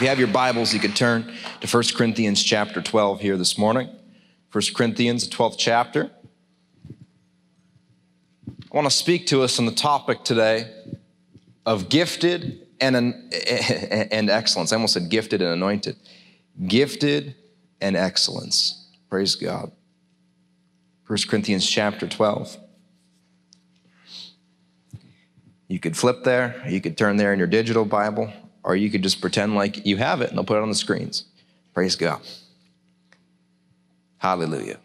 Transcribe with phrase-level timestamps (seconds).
[0.00, 1.30] If you have your Bibles, you could turn
[1.60, 3.90] to 1 Corinthians chapter 12 here this morning.
[4.50, 6.10] 1 Corinthians, the 12th chapter.
[6.88, 6.94] I
[8.74, 10.72] want to speak to us on the topic today
[11.66, 12.96] of gifted and,
[14.10, 14.72] and excellence.
[14.72, 15.96] I almost said gifted and anointed.
[16.66, 17.34] Gifted
[17.82, 18.88] and excellence.
[19.10, 19.70] Praise God.
[21.08, 22.56] 1 Corinthians chapter 12.
[25.68, 28.32] You could flip there, you could turn there in your digital Bible,
[28.62, 30.74] or you could just pretend like you have it and they'll put it on the
[30.74, 31.24] screens.
[31.74, 32.20] Praise God.
[34.18, 34.78] Hallelujah.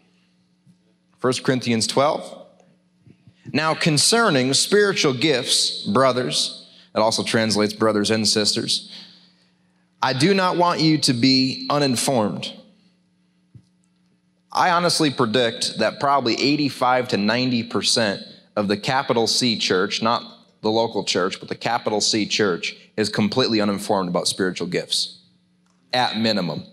[1.20, 2.46] 1 Corinthians 12.
[3.52, 8.90] Now, concerning spiritual gifts, brothers, it also translates brothers and sisters,
[10.02, 12.52] I do not want you to be uninformed.
[14.52, 18.22] I honestly predict that probably 85 to 90%
[18.56, 20.22] of the capital C church, not
[20.62, 25.20] the local church, but the capital C church, is completely uninformed about spiritual gifts,
[25.92, 26.64] at minimum.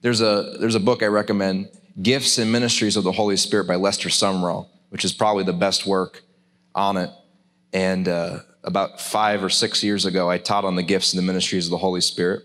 [0.00, 1.68] There's a, there's a book I recommend,
[2.00, 5.86] Gifts and Ministries of the Holy Spirit by Lester Sumrall, which is probably the best
[5.86, 6.22] work
[6.74, 7.10] on it.
[7.72, 11.26] And uh, about five or six years ago, I taught on the gifts and the
[11.26, 12.44] ministries of the Holy Spirit,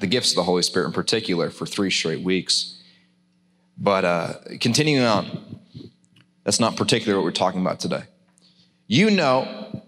[0.00, 2.82] the gifts of the Holy Spirit in particular, for three straight weeks.
[3.76, 5.60] But uh, continuing on,
[6.44, 8.04] that's not particularly what we're talking about today.
[8.86, 9.82] You know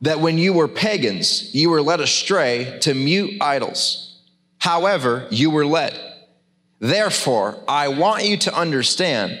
[0.00, 4.20] that when you were pagans, you were led astray to mute idols.
[4.58, 5.98] However, you were led.
[6.80, 9.40] Therefore, I want you to understand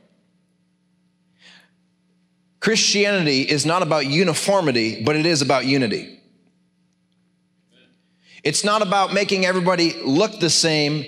[2.61, 6.19] Christianity is not about uniformity, but it is about unity.
[8.43, 11.05] It's not about making everybody look the same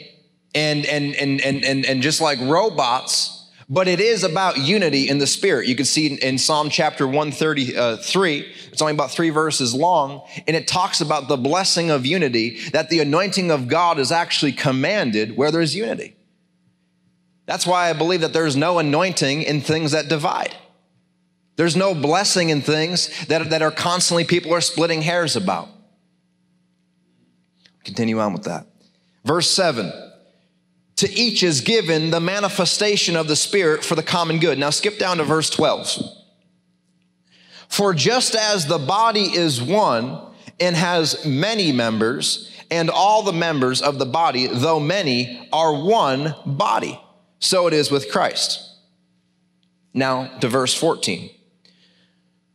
[0.56, 5.20] and, and, and, and, and, and just like robots, but it is about unity in
[5.20, 5.68] the spirit.
[5.68, 7.98] You can see in Psalm chapter 133, uh,
[8.72, 12.90] it's only about three verses long, and it talks about the blessing of unity, that
[12.90, 16.16] the anointing of God is actually commanded where there's unity.
[17.46, 20.56] That's why I believe that there's no anointing in things that divide.
[21.56, 25.70] There's no blessing in things that, that are constantly people are splitting hairs about.
[27.84, 28.66] Continue on with that.
[29.24, 29.92] Verse 7
[30.98, 34.58] To each is given the manifestation of the Spirit for the common good.
[34.58, 36.00] Now skip down to verse 12.
[37.70, 40.20] For just as the body is one
[40.60, 46.34] and has many members, and all the members of the body, though many, are one
[46.46, 47.00] body,
[47.40, 48.78] so it is with Christ.
[49.94, 51.30] Now to verse 14.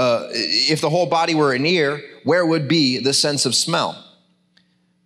[0.00, 4.02] uh, if the whole body were an ear, where would be the sense of smell?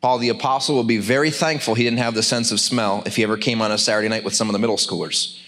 [0.01, 3.17] Paul the Apostle will be very thankful he didn't have the sense of smell if
[3.17, 5.41] he ever came on a Saturday night with some of the middle schoolers.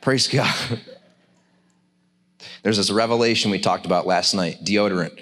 [0.00, 0.80] Praise God.
[2.62, 5.18] There's this revelation we talked about last night deodorant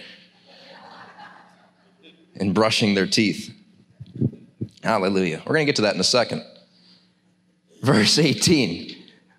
[2.37, 3.53] and brushing their teeth.
[4.85, 5.39] Hallelujah.
[5.39, 6.45] We're going to get to that in a second.
[7.83, 8.94] Verse 18.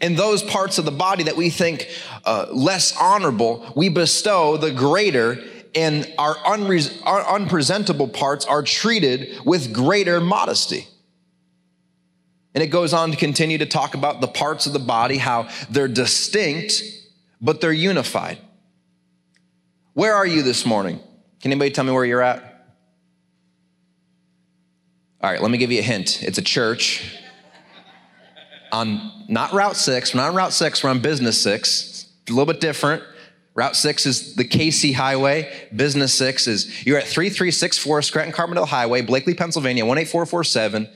[0.00, 1.88] In those parts of the body that we think
[2.24, 5.38] uh, less honorable, we bestow the greater,
[5.74, 10.86] and our, unre- our unpresentable parts are treated with greater modesty.
[12.54, 15.48] And it goes on to continue to talk about the parts of the body, how
[15.68, 16.82] they're distinct,
[17.40, 18.38] but they're unified.
[19.92, 20.98] Where are you this morning?
[21.40, 22.42] Can anybody tell me where you're at?
[25.20, 26.22] All right, let me give you a hint.
[26.22, 27.14] It's a church
[28.72, 32.06] on not Route 6, we're not on Route 6, we're on Business 6.
[32.28, 33.02] a little bit different.
[33.54, 35.68] Route 6 is the Casey Highway.
[35.74, 40.88] Business 6 is you're at 3364 Scranton Carbondale Highway, Blakely, Pennsylvania, 18447.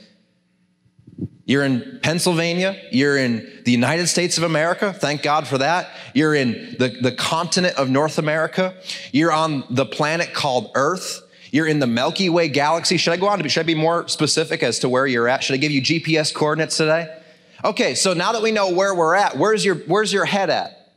[1.46, 2.80] You're in Pennsylvania.
[2.92, 4.92] You're in the United States of America.
[4.92, 5.90] Thank God for that.
[6.14, 8.74] You're in the, the continent of North America.
[9.10, 11.22] You're on the planet called Earth.
[11.50, 12.98] You're in the Milky Way galaxy.
[12.98, 15.42] Should I go on to, should I be more specific as to where you're at?
[15.42, 17.19] Should I give you GPS coordinates today?
[17.62, 20.92] Okay, so now that we know where we're at, where's your, where's your head at?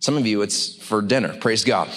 [0.00, 1.36] Some of you, it's for dinner.
[1.38, 1.88] Praise God.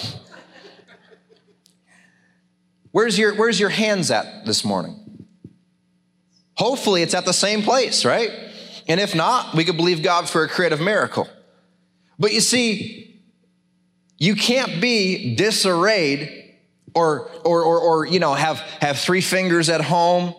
[2.92, 4.98] Where's your, where's your hands at this morning?
[6.54, 8.30] Hopefully, it's at the same place, right?
[8.86, 11.28] And if not, we could believe God for a creative miracle.
[12.18, 13.20] But you see,
[14.18, 16.56] you can't be disarrayed
[16.94, 20.34] or, or, or, or, you know, have, have three fingers at home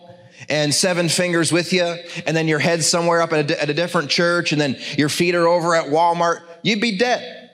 [0.48, 1.96] and seven fingers with you,
[2.26, 5.08] and then your head somewhere up at a, at a different church, and then your
[5.08, 6.42] feet are over at Walmart.
[6.62, 7.44] You'd be dead.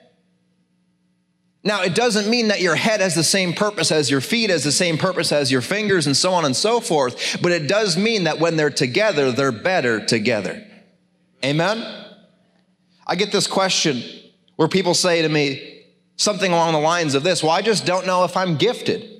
[1.63, 4.63] Now, it doesn't mean that your head has the same purpose as your feet, has
[4.63, 7.97] the same purpose as your fingers, and so on and so forth, but it does
[7.97, 10.65] mean that when they're together, they're better together.
[11.45, 12.01] Amen?
[13.05, 14.01] I get this question
[14.55, 15.83] where people say to me
[16.15, 19.10] something along the lines of this Well, I just don't know if I'm gifted.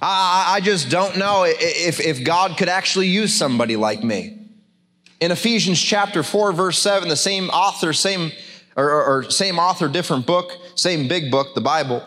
[0.00, 4.38] I, I just don't know if, if God could actually use somebody like me.
[5.20, 8.32] In Ephesians chapter 4, verse 7, the same author, same
[8.76, 12.02] or, or, or same author, different book, same big book, the Bible.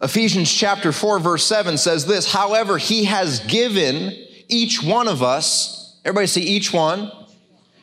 [0.00, 4.12] Ephesians chapter 4, verse 7 says this However, he has given
[4.48, 7.10] each one of us, everybody say each one.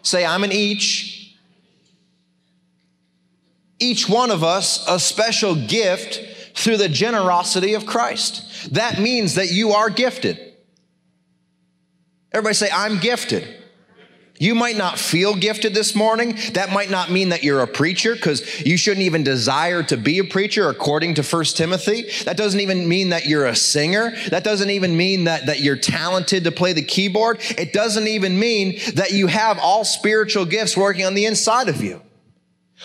[0.01, 1.35] Say, I'm an each.
[3.79, 6.28] Each one of us a special gift
[6.59, 8.73] through the generosity of Christ.
[8.73, 10.37] That means that you are gifted.
[12.31, 13.47] Everybody say, I'm gifted.
[14.39, 16.37] You might not feel gifted this morning.
[16.53, 20.19] That might not mean that you're a preacher because you shouldn't even desire to be
[20.19, 22.09] a preacher according to 1 Timothy.
[22.23, 24.13] That doesn't even mean that you're a singer.
[24.29, 27.39] That doesn't even mean that, that you're talented to play the keyboard.
[27.57, 31.81] It doesn't even mean that you have all spiritual gifts working on the inside of
[31.81, 32.01] you.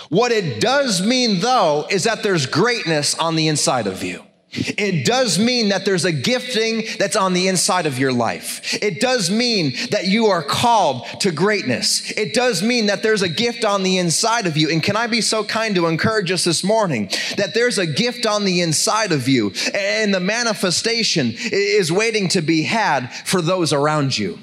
[0.08, 4.24] What it does mean though is that there's greatness on the inside of you.
[4.56, 8.78] It does mean that there's a gifting that's on the inside of your life.
[8.80, 12.12] It does mean that you are called to greatness.
[12.12, 14.70] It does mean that there's a gift on the inside of you.
[14.70, 18.26] And can I be so kind to encourage us this morning that there's a gift
[18.26, 23.72] on the inside of you and the manifestation is waiting to be had for those
[23.72, 24.38] around you.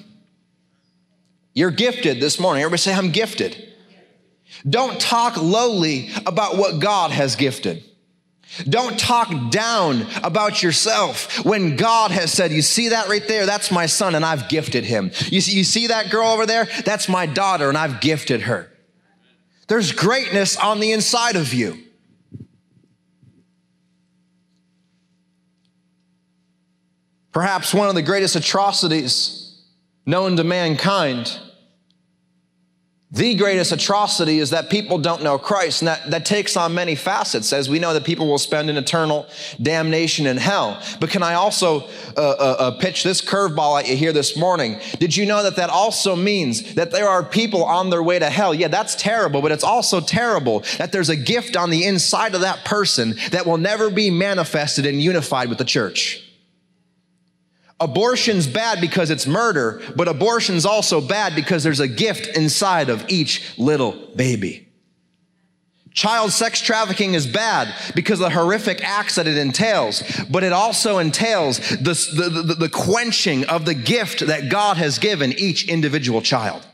[1.53, 2.63] You're gifted this morning.
[2.63, 3.70] Everybody say, I'm gifted.
[4.69, 7.83] Don't talk lowly about what God has gifted.
[8.67, 13.45] Don't talk down about yourself when God has said, You see that right there?
[13.45, 15.11] That's my son, and I've gifted him.
[15.27, 16.67] You see, you see that girl over there?
[16.85, 18.69] That's my daughter, and I've gifted her.
[19.67, 21.77] There's greatness on the inside of you.
[27.31, 29.63] Perhaps one of the greatest atrocities
[30.05, 31.39] known to mankind
[33.11, 36.95] the greatest atrocity is that people don't know Christ, and that, that takes on many
[36.95, 39.27] facets, as we know that people will spend an eternal
[39.61, 40.81] damnation in hell.
[41.01, 44.79] But can I also uh, uh, uh, pitch this curveball at you here this morning?
[44.97, 48.29] Did you know that that also means that there are people on their way to
[48.29, 48.53] hell?
[48.53, 52.41] Yeah, that's terrible, but it's also terrible that there's a gift on the inside of
[52.41, 56.20] that person that will never be manifested and unified with the church.
[57.81, 63.03] Abortion's bad because it's murder, but abortion's also bad because there's a gift inside of
[63.09, 64.67] each little baby.
[65.93, 70.53] Child sex trafficking is bad because of the horrific acts that it entails, but it
[70.53, 75.67] also entails the, the, the, the, quenching of the gift that God has given each
[75.67, 76.65] individual child.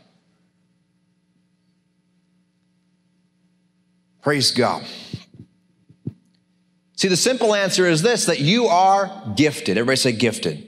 [4.22, 4.86] Praise God.
[6.96, 9.78] See, the simple answer is this that you are gifted.
[9.78, 10.67] Everybody say gifted.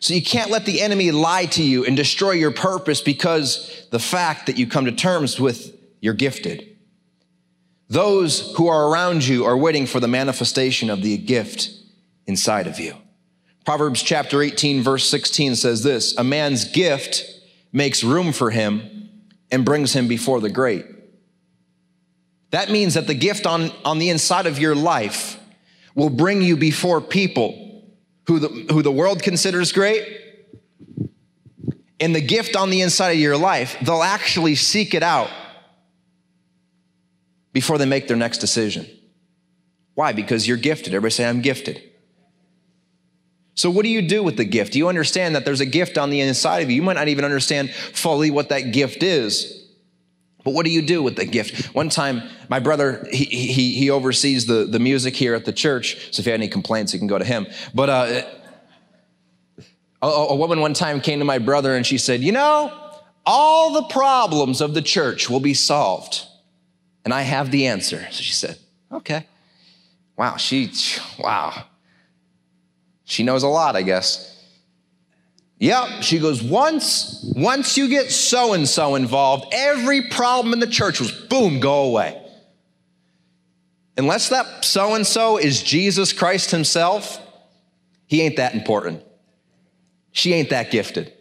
[0.00, 3.98] So you can't let the enemy lie to you and destroy your purpose because the
[3.98, 6.76] fact that you come to terms with you're gifted.
[7.88, 11.70] Those who are around you are waiting for the manifestation of the gift
[12.26, 12.94] inside of you.
[13.64, 17.24] Proverbs chapter 18, verse 16 says this A man's gift
[17.72, 19.10] makes room for him
[19.50, 20.86] and brings him before the great.
[22.50, 25.38] That means that the gift on, on the inside of your life
[25.94, 27.67] will bring you before people
[28.28, 30.06] who the, who the world considers great,
[31.98, 35.30] and the gift on the inside of your life, they'll actually seek it out
[37.52, 38.86] before they make their next decision.
[39.94, 40.12] Why?
[40.12, 40.94] Because you're gifted.
[40.94, 41.82] Everybody say, I'm gifted.
[43.54, 44.74] So, what do you do with the gift?
[44.74, 46.76] Do you understand that there's a gift on the inside of you?
[46.76, 49.57] You might not even understand fully what that gift is.
[50.44, 51.74] But what do you do with the gift?
[51.74, 56.12] One time, my brother, he, he, he oversees the, the music here at the church.
[56.12, 57.46] So if you have any complaints, you can go to him.
[57.74, 58.22] But uh,
[60.00, 62.72] a, a woman one time came to my brother and she said, You know,
[63.26, 66.24] all the problems of the church will be solved.
[67.04, 68.06] And I have the answer.
[68.10, 68.58] So she said,
[68.92, 69.26] Okay.
[70.16, 70.72] Wow, she,
[71.18, 71.64] wow.
[73.04, 74.37] She knows a lot, I guess.
[75.60, 80.68] Yep, she goes, once, once you get so and so involved, every problem in the
[80.68, 82.22] church was boom, go away.
[83.96, 87.20] Unless that so and so is Jesus Christ himself,
[88.06, 89.02] he ain't that important.
[90.12, 91.12] She ain't that gifted.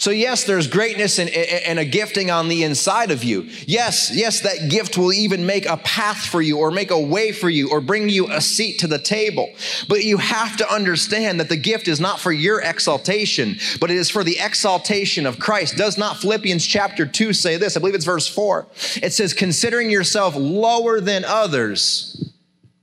[0.00, 3.42] So, yes, there's greatness and, and, a gifting on the inside of you.
[3.66, 7.32] Yes, yes, that gift will even make a path for you or make a way
[7.32, 9.52] for you or bring you a seat to the table.
[9.88, 13.98] But you have to understand that the gift is not for your exaltation, but it
[13.98, 15.76] is for the exaltation of Christ.
[15.76, 17.76] Does not Philippians chapter 2 say this?
[17.76, 18.68] I believe it's verse 4.
[19.02, 22.32] It says, considering yourself lower than others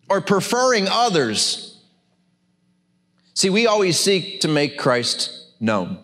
[0.07, 1.81] or preferring others.
[3.33, 6.03] See, we always seek to make Christ known.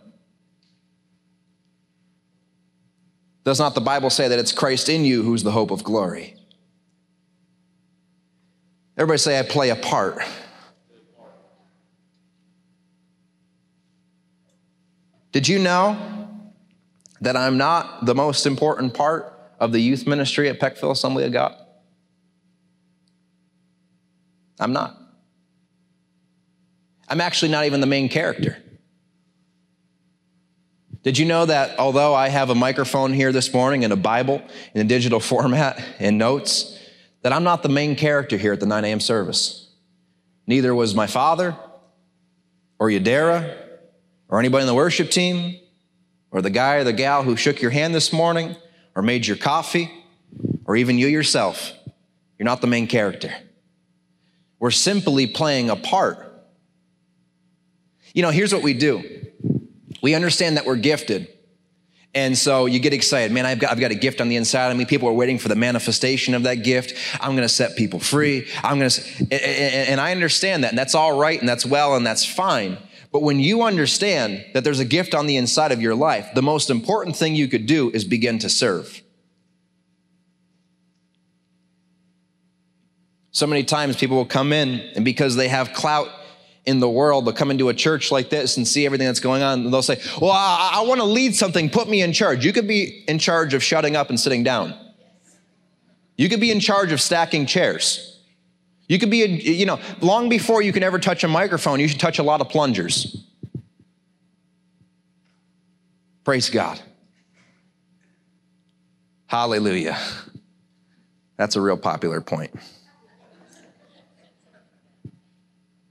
[3.43, 6.35] Does not the Bible say that it's Christ in you who's the hope of glory?
[8.97, 10.21] Everybody say, I play a part.
[15.31, 16.29] Did you know
[17.21, 21.31] that I'm not the most important part of the youth ministry at Peckville Assembly of
[21.33, 21.55] God?
[24.59, 24.95] I'm not.
[27.09, 28.62] I'm actually not even the main character.
[31.03, 34.41] Did you know that although I have a microphone here this morning and a Bible
[34.73, 36.79] in a digital format and notes,
[37.21, 38.99] that I'm not the main character here at the 9 a.m.
[38.99, 39.69] service?
[40.47, 41.55] Neither was my father
[42.79, 43.57] or Yadera
[44.29, 45.59] or anybody in the worship team
[46.31, 48.55] or the guy or the gal who shook your hand this morning
[48.95, 49.91] or made your coffee
[50.65, 51.73] or even you yourself.
[52.37, 53.33] You're not the main character.
[54.59, 56.17] We're simply playing a part.
[58.13, 59.12] You know, here's what we do
[60.03, 61.29] we understand that we're gifted.
[62.13, 63.31] And so you get excited.
[63.31, 64.85] Man, I've got, I've got a gift on the inside of me.
[64.85, 66.93] People are waiting for the manifestation of that gift.
[67.19, 68.47] I'm going to set people free.
[68.63, 70.69] I'm going to, and I understand that.
[70.69, 71.39] And that's all right.
[71.39, 71.95] And that's well.
[71.95, 72.77] And that's fine.
[73.11, 76.43] But when you understand that there's a gift on the inside of your life, the
[76.43, 79.01] most important thing you could do is begin to serve.
[83.31, 86.09] So many times people will come in and because they have clout
[86.65, 89.41] in the world, they'll come into a church like this and see everything that's going
[89.41, 89.65] on.
[89.65, 91.69] And they'll say, Well, I, I want to lead something.
[91.69, 92.45] Put me in charge.
[92.45, 94.73] You could be in charge of shutting up and sitting down.
[96.17, 98.21] You could be in charge of stacking chairs.
[98.87, 101.87] You could be, a, you know, long before you can ever touch a microphone, you
[101.87, 103.25] should touch a lot of plungers.
[106.23, 106.79] Praise God.
[109.27, 109.97] Hallelujah.
[111.37, 112.51] That's a real popular point.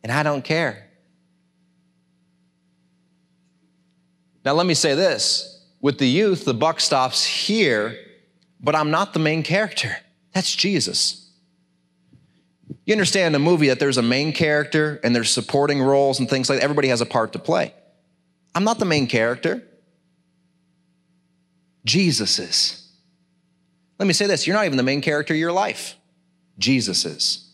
[0.02, 0.88] And I don't care.
[4.44, 7.96] Now, let me say this with the youth, the buck stops here,
[8.60, 9.96] but I'm not the main character.
[10.32, 11.30] That's Jesus.
[12.84, 16.28] You understand in a movie that there's a main character and there's supporting roles and
[16.28, 16.64] things like that.
[16.64, 17.74] Everybody has a part to play.
[18.54, 19.62] I'm not the main character.
[21.84, 22.88] Jesus is.
[23.98, 25.96] Let me say this you're not even the main character of your life.
[26.58, 27.51] Jesus is.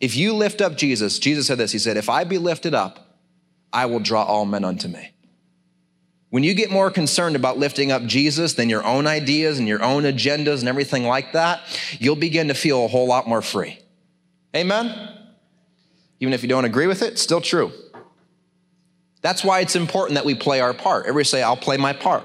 [0.00, 3.18] If you lift up Jesus, Jesus said this He said, If I be lifted up,
[3.72, 5.12] I will draw all men unto me.
[6.30, 9.82] When you get more concerned about lifting up Jesus than your own ideas and your
[9.82, 11.60] own agendas and everything like that,
[11.98, 13.78] you'll begin to feel a whole lot more free.
[14.54, 15.16] Amen?
[16.20, 17.72] Even if you don't agree with it, still true.
[19.22, 21.06] That's why it's important that we play our part.
[21.06, 22.24] Everybody say, I'll play my part.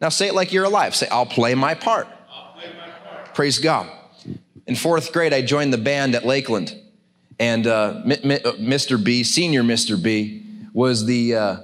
[0.00, 0.94] Now say it like you're alive.
[0.94, 2.06] Say, I'll play my part.
[2.56, 3.34] Play my part.
[3.34, 3.90] Praise God.
[4.66, 6.74] In fourth grade, I joined the band at Lakeland.
[7.38, 8.94] And uh, Mr.
[8.94, 10.00] Uh, B, senior Mr.
[10.00, 11.56] B, was the, uh,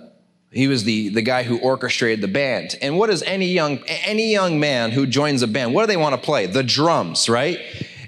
[0.51, 2.77] he was the, the guy who orchestrated the band.
[2.83, 5.97] And what does any young, any young man who joins a band, what do they
[5.97, 6.47] want to play?
[6.47, 7.59] The drums, right?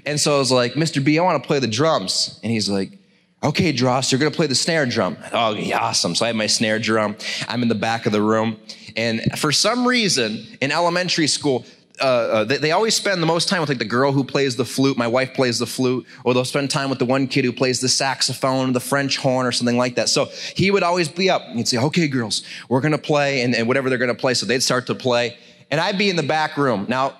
[0.05, 1.03] And so I was like, Mr.
[1.03, 2.39] B, I want to play the drums.
[2.43, 2.99] And he's like,
[3.41, 5.17] okay, Dross, you're going to play the snare drum.
[5.31, 6.15] Oh, yeah, awesome.
[6.15, 7.15] So I have my snare drum.
[7.47, 8.57] I'm in the back of the room.
[8.95, 11.65] And for some reason in elementary school,
[11.99, 14.55] uh, uh, they, they, always spend the most time with like the girl who plays
[14.55, 14.97] the flute.
[14.97, 17.81] My wife plays the flute, or they'll spend time with the one kid who plays
[17.81, 20.09] the saxophone, the French horn, or something like that.
[20.09, 21.43] So he would always be up.
[21.49, 24.33] He'd say, "Okay, girls, we're gonna play," and, and whatever they're gonna play.
[24.33, 25.37] So they'd start to play,
[25.69, 26.87] and I'd be in the back room.
[26.89, 27.15] Now,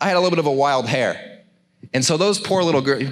[0.00, 1.42] I had a little bit of a wild hair,
[1.92, 3.02] and so those poor little girls,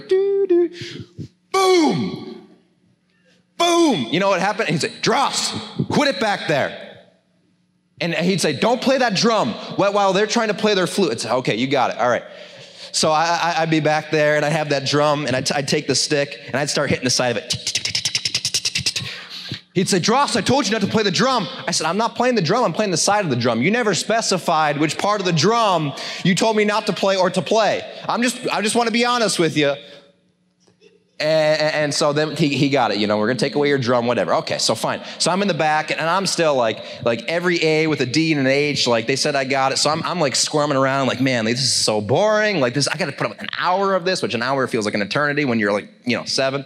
[1.53, 2.47] boom,
[3.59, 4.07] boom.
[4.13, 4.69] You know what happened?
[4.69, 5.53] And he'd say, "Dross,
[5.89, 6.90] quit it back there."
[8.01, 11.13] And he'd say, Don't play that drum while they're trying to play their flute.
[11.13, 11.99] It's okay, you got it.
[11.99, 12.25] All right.
[12.93, 15.87] So I, would be back there and I'd have that drum and I'd, I'd take
[15.87, 17.71] the stick and I'd start hitting the side of it.
[19.73, 21.47] He'd say, Dross, I told you not to play the drum.
[21.67, 23.63] I said, I'm not playing the drum, I'm playing the side of the drum.
[23.63, 25.93] You never specified which part of the drum
[26.25, 27.89] you told me not to play or to play.
[28.09, 29.75] I'm just, I just want to be honest with you.
[31.21, 33.77] And, and, so then he, he got it, you know, we're gonna take away your
[33.77, 34.35] drum, whatever.
[34.37, 35.03] Okay, so fine.
[35.19, 38.33] So I'm in the back and I'm still like, like every A with a D
[38.33, 39.77] and an H, like they said I got it.
[39.77, 42.61] So I'm, I'm like squirming around, like, man, this is so boring.
[42.61, 44.95] Like this, I gotta put up an hour of this, which an hour feels like
[44.95, 46.65] an eternity when you're like, you know, seven.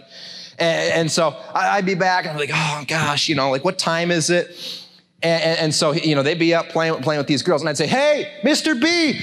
[0.57, 3.65] And, and so I, would be back and I'm like, oh gosh, you know, like
[3.65, 4.85] what time is it?
[5.21, 7.87] And so, you know, they'd be up playing, playing with these girls and I'd say,
[7.87, 8.79] hey, Mr.
[8.79, 9.19] B,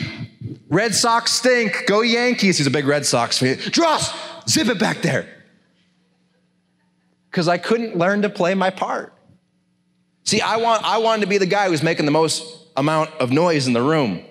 [0.69, 2.59] Red Sox stink, go Yankees.
[2.59, 3.57] He's a big Red Sox fan.
[3.71, 4.11] Dross,
[4.49, 5.29] Zip it back there.
[7.31, 9.15] Because I couldn't learn to play my part.
[10.25, 12.45] See, I, want, I wanted to be the guy who's making the most
[12.77, 14.23] amount of noise in the room.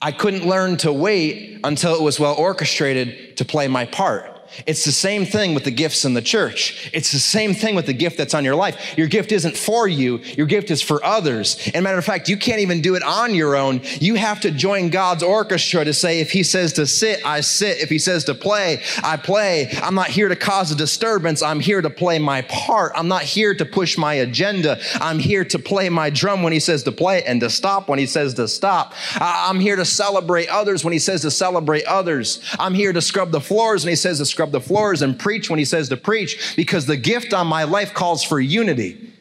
[0.00, 4.31] I couldn't learn to wait until it was well orchestrated to play my part.
[4.66, 6.90] It's the same thing with the gifts in the church.
[6.92, 8.96] It's the same thing with the gift that's on your life.
[8.96, 11.70] Your gift isn't for you, your gift is for others.
[11.74, 13.80] And matter of fact, you can't even do it on your own.
[14.00, 17.78] You have to join God's orchestra to say, if He says to sit, I sit.
[17.78, 19.70] If He says to play, I play.
[19.82, 21.42] I'm not here to cause a disturbance.
[21.42, 22.92] I'm here to play my part.
[22.94, 24.80] I'm not here to push my agenda.
[24.94, 27.98] I'm here to play my drum when He says to play and to stop when
[27.98, 28.94] He says to stop.
[29.14, 32.40] I'm here to celebrate others when He says to celebrate others.
[32.58, 35.16] I'm here to scrub the floors when He says to scrub scrub the floors and
[35.16, 39.12] preach when he says to preach because the gift on my life calls for unity.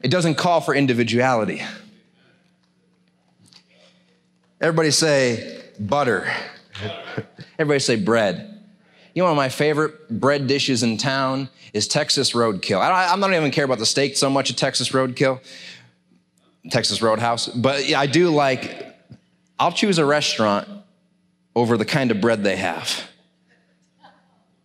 [0.00, 1.62] It doesn't call for individuality.
[4.58, 6.32] Everybody say butter.
[7.58, 8.58] Everybody say bread.
[9.12, 12.80] You know, one of my favorite bread dishes in town is Texas roadkill.
[12.80, 15.40] I don't, I don't even care about the steak so much at Texas roadkill,
[16.70, 18.96] Texas Roadhouse, but I do like,
[19.58, 20.68] I'll choose a restaurant
[21.54, 23.10] over the kind of bread they have.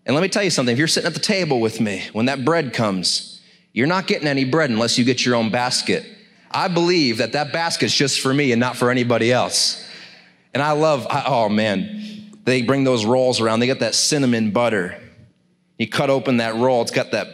[0.05, 2.25] And let me tell you something if you're sitting at the table with me, when
[2.25, 3.41] that bread comes,
[3.73, 6.05] you're not getting any bread unless you get your own basket.
[6.49, 9.87] I believe that that basket's just for me and not for anybody else.
[10.53, 13.59] And I love, oh man, they bring those rolls around.
[13.59, 14.97] They got that cinnamon butter.
[15.77, 17.27] You cut open that roll, it's got that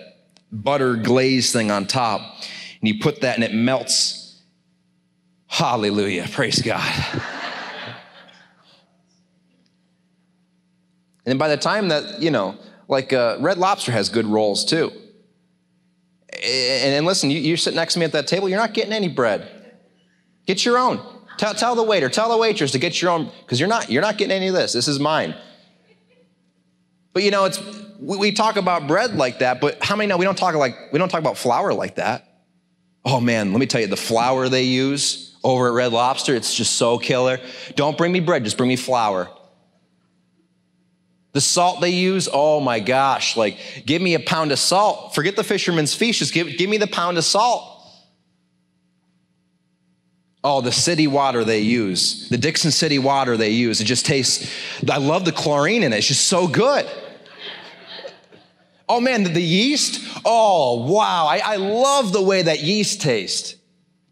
[0.51, 2.21] butter glaze thing on top.
[2.79, 4.39] And you put that and it melts.
[5.47, 6.27] Hallelujah.
[6.31, 7.23] Praise God.
[11.27, 12.55] And by the time that, you know,
[12.87, 14.91] like uh, Red Lobster has good rolls too.
[16.31, 18.93] And, and listen, you, you sit next to me at that table, you're not getting
[18.93, 19.47] any bread.
[20.45, 21.05] Get your own.
[21.37, 24.01] Tell, tell the waiter, tell the waitress to get your own, because you're not, you're
[24.01, 24.73] not getting any of this.
[24.73, 25.35] This is mine.
[27.13, 27.59] But you know, it's
[27.99, 30.75] we, we talk about bread like that, but how many know we don't talk like
[30.93, 32.23] we don't talk about flour like that?
[33.03, 36.53] Oh man, let me tell you, the flour they use over at Red Lobster, it's
[36.53, 37.39] just so killer.
[37.75, 39.29] Don't bring me bread, just bring me flour.
[41.37, 45.13] The salt they use, oh my gosh, like give me a pound of salt.
[45.13, 47.79] Forget the fisherman's feast, just give, give me the pound of salt.
[50.43, 54.51] Oh, the city water they use, the Dickson City water they use, it just tastes,
[54.89, 56.89] I love the chlorine in it, it's just so good.
[58.89, 63.57] Oh man, the, yeast, oh wow, I, I love the way that yeast tastes.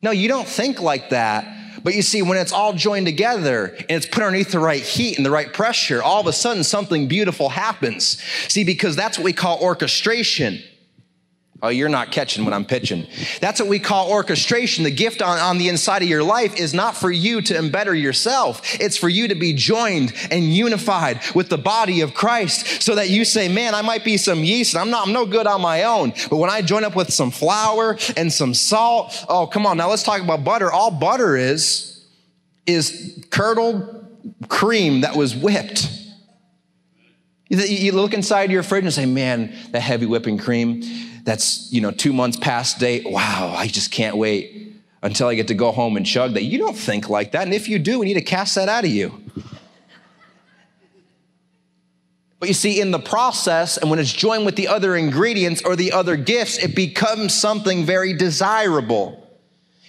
[0.04, 1.55] No, you don't think like that
[1.86, 5.18] but you see, when it's all joined together and it's put underneath the right heat
[5.18, 8.20] and the right pressure, all of a sudden something beautiful happens.
[8.48, 10.64] See, because that's what we call orchestration.
[11.66, 13.08] Oh, you're not catching what I'm pitching.
[13.42, 14.84] That's what we call orchestration.
[14.84, 17.96] The gift on, on the inside of your life is not for you to embetter
[17.96, 18.62] yourself.
[18.80, 23.10] It's for you to be joined and unified with the body of Christ so that
[23.10, 25.60] you say, man, I might be some yeast and I'm not, I'm no good on
[25.60, 26.14] my own.
[26.30, 29.78] But when I join up with some flour and some salt, oh, come on.
[29.78, 30.72] Now let's talk about butter.
[30.72, 32.06] All butter is,
[32.68, 34.06] is curdled
[34.50, 35.90] cream that was whipped.
[37.50, 40.84] You look inside your fridge and say, man, that heavy whipping cream
[41.26, 43.04] that's, you know, two months past date.
[43.06, 46.44] Wow, I just can't wait until I get to go home and chug that.
[46.44, 47.44] You don't think like that.
[47.44, 49.22] And if you do, we need to cast that out of you.
[52.40, 55.76] But you see, in the process, and when it's joined with the other ingredients or
[55.76, 59.25] the other gifts, it becomes something very desirable.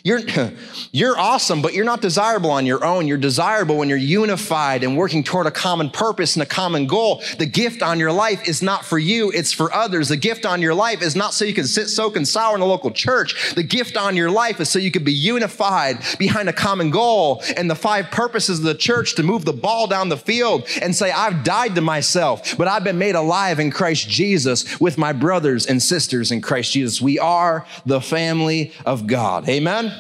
[0.07, 0.21] You're,
[0.92, 3.09] you're awesome, but you're not desirable on your own.
[3.09, 7.25] You're desirable when you're unified and working toward a common purpose and a common goal.
[7.38, 10.09] The gift on your life is not for you, it's for others.
[10.09, 12.61] The gift on your life is not so you can sit soak and sour in
[12.61, 13.55] a local church.
[13.57, 17.42] The gift on your life is so you can be unified behind a common goal
[17.57, 20.95] and the five purposes of the church to move the ball down the field and
[20.95, 25.12] say, I've died to myself, but I've been made alive in Christ Jesus with my
[25.12, 27.03] brothers and sisters in Christ Jesus.
[27.03, 29.49] We are the family of God.
[29.49, 29.95] Amen.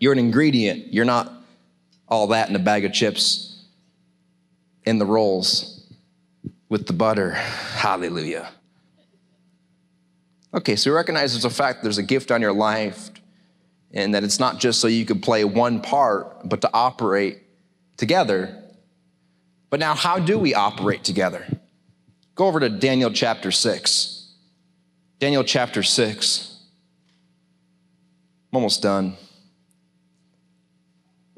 [0.00, 0.92] You're an ingredient.
[0.92, 1.32] You're not
[2.08, 3.62] all that in a bag of chips
[4.84, 5.86] in the rolls
[6.68, 7.32] with the butter.
[7.32, 8.50] Hallelujah.
[10.52, 13.10] Okay, so we recognize there's a fact there's a gift on your life
[13.92, 17.42] and that it's not just so you can play one part, but to operate
[17.96, 18.56] together.
[19.68, 21.46] But now, how do we operate together?
[22.34, 24.32] Go over to Daniel chapter 6.
[25.18, 26.58] Daniel chapter 6.
[28.52, 29.16] I'm almost done.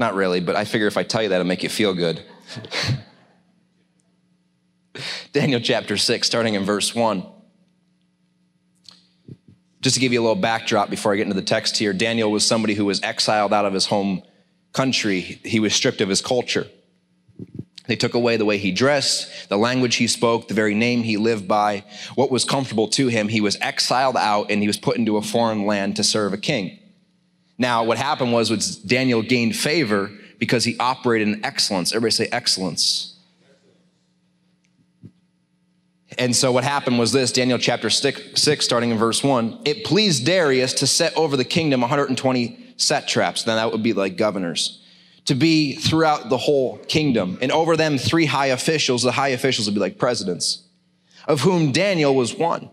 [0.02, 2.24] Not really, but I figure if I tell you that, it'll make you feel good.
[5.32, 7.24] Daniel chapter 6, starting in verse 1.
[9.80, 12.32] Just to give you a little backdrop before I get into the text here, Daniel
[12.32, 14.24] was somebody who was exiled out of his home
[14.72, 15.20] country.
[15.20, 16.66] He was stripped of his culture.
[17.86, 21.16] They took away the way he dressed, the language he spoke, the very name he
[21.16, 21.84] lived by,
[22.16, 23.28] what was comfortable to him.
[23.28, 26.38] He was exiled out and he was put into a foreign land to serve a
[26.38, 26.80] king.
[27.58, 31.92] Now, what happened was, was Daniel gained favor because he operated in excellence.
[31.92, 33.12] Everybody say excellence.
[36.18, 39.60] And so what happened was this Daniel chapter 6, starting in verse 1.
[39.64, 44.16] It pleased Darius to set over the kingdom 120 satraps, then that would be like
[44.16, 44.82] governors,
[45.26, 47.38] to be throughout the whole kingdom.
[47.40, 49.02] And over them, three high officials.
[49.02, 50.64] The high officials would be like presidents,
[51.26, 52.68] of whom Daniel was one,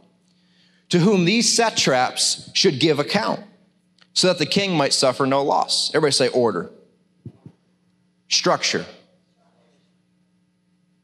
[0.90, 3.42] to whom these satraps should give account,
[4.20, 5.90] so that the king might suffer no loss.
[5.92, 6.70] Everybody say order,
[8.28, 8.86] structure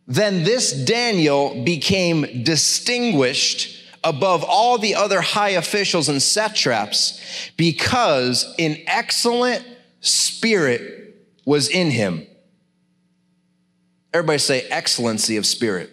[0.07, 7.19] then this Daniel became distinguished above all the other high officials and satraps
[7.57, 9.65] because an excellent
[9.99, 12.27] spirit was in him.
[14.13, 15.91] Everybody say excellency of spirit.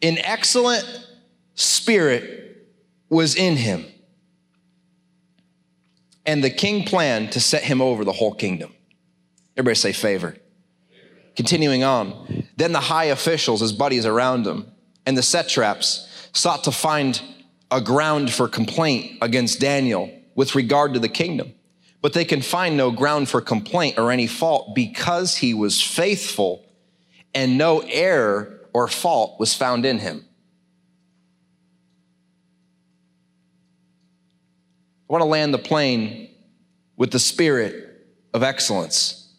[0.00, 0.84] An excellent
[1.54, 2.68] spirit
[3.10, 3.84] was in him.
[6.26, 8.72] And the king planned to set him over the whole kingdom.
[9.56, 10.36] Everybody say favor.
[11.36, 14.70] Continuing on, then the high officials, his buddies around him,
[15.04, 17.20] and the satraps sought to find
[17.70, 21.52] a ground for complaint against Daniel with regard to the kingdom.
[22.00, 26.64] But they can find no ground for complaint or any fault because he was faithful
[27.34, 30.24] and no error or fault was found in him.
[35.14, 36.28] Want to land the plane
[36.96, 39.32] with the spirit of excellence.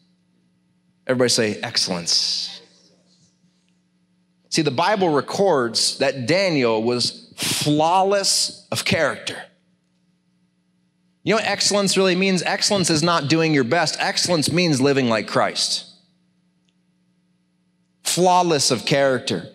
[1.06, 2.62] Everybody say excellence.
[4.48, 9.36] See, the Bible records that Daniel was flawless of character.
[11.24, 12.42] You know what excellence really means?
[12.44, 15.92] Excellence is not doing your best, excellence means living like Christ.
[18.02, 19.50] Flawless of character.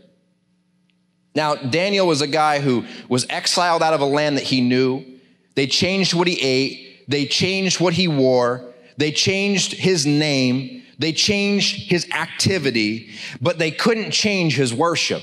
[1.34, 5.09] Now, Daniel was a guy who was exiled out of a land that he knew.
[5.54, 11.12] They changed what he ate, they changed what he wore, they changed his name, they
[11.12, 13.10] changed his activity,
[13.40, 15.22] but they couldn't change his worship.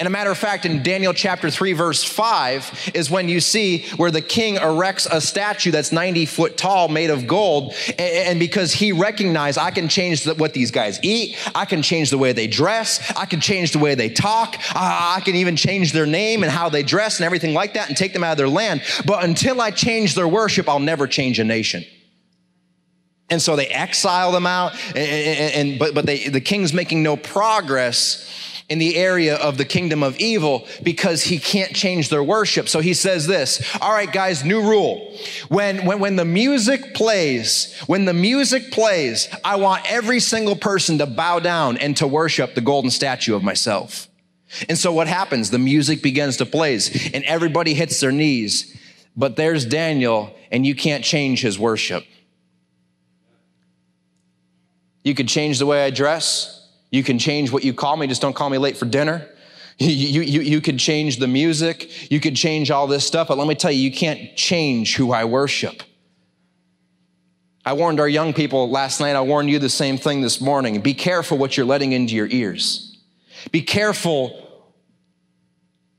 [0.00, 3.84] And a matter of fact, in Daniel chapter 3, verse 5, is when you see
[3.96, 7.74] where the king erects a statue that's 90 foot tall made of gold.
[7.98, 12.18] And because he recognized, I can change what these guys eat, I can change the
[12.18, 16.06] way they dress, I can change the way they talk, I can even change their
[16.06, 18.48] name and how they dress and everything like that and take them out of their
[18.48, 18.82] land.
[19.04, 21.84] But until I change their worship, I'll never change a nation.
[23.30, 27.02] And so they exile them out, and, and, and, but, but they, the king's making
[27.02, 32.22] no progress in the area of the kingdom of evil because he can't change their
[32.22, 32.68] worship.
[32.68, 35.16] So he says this All right, guys, new rule.
[35.48, 40.98] When, when, when the music plays, when the music plays, I want every single person
[40.98, 44.08] to bow down and to worship the golden statue of myself.
[44.68, 45.50] And so what happens?
[45.50, 46.74] The music begins to play,
[47.12, 48.74] and everybody hits their knees.
[49.16, 52.04] But there's Daniel, and you can't change his worship.
[55.04, 56.57] You could change the way I dress.
[56.90, 59.28] You can change what you call me, just don't call me late for dinner.
[59.80, 62.10] You, you, you could change the music.
[62.10, 65.12] You could change all this stuff, but let me tell you, you can't change who
[65.12, 65.84] I worship.
[67.64, 70.80] I warned our young people last night, I warned you the same thing this morning.
[70.80, 72.98] Be careful what you're letting into your ears.
[73.52, 74.48] Be careful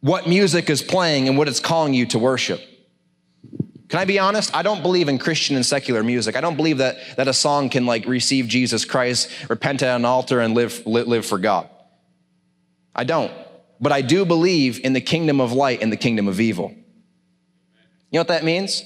[0.02, 2.62] what music is playing and what it's calling you to worship.
[3.90, 4.56] Can I be honest?
[4.56, 6.36] I don't believe in Christian and secular music.
[6.36, 10.06] I don't believe that, that a song can like receive Jesus Christ, repent at an
[10.06, 11.68] altar, and live, live, for God.
[12.96, 13.32] I don't.
[13.82, 16.70] But I do believe in the kingdom of light and the kingdom of evil.
[18.12, 18.84] You know what that means?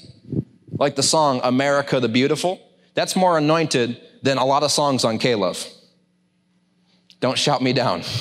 [0.71, 2.61] Like the song America the Beautiful.
[2.93, 5.67] That's more anointed than a lot of songs on K-Love.
[7.19, 8.03] Don't shout me down.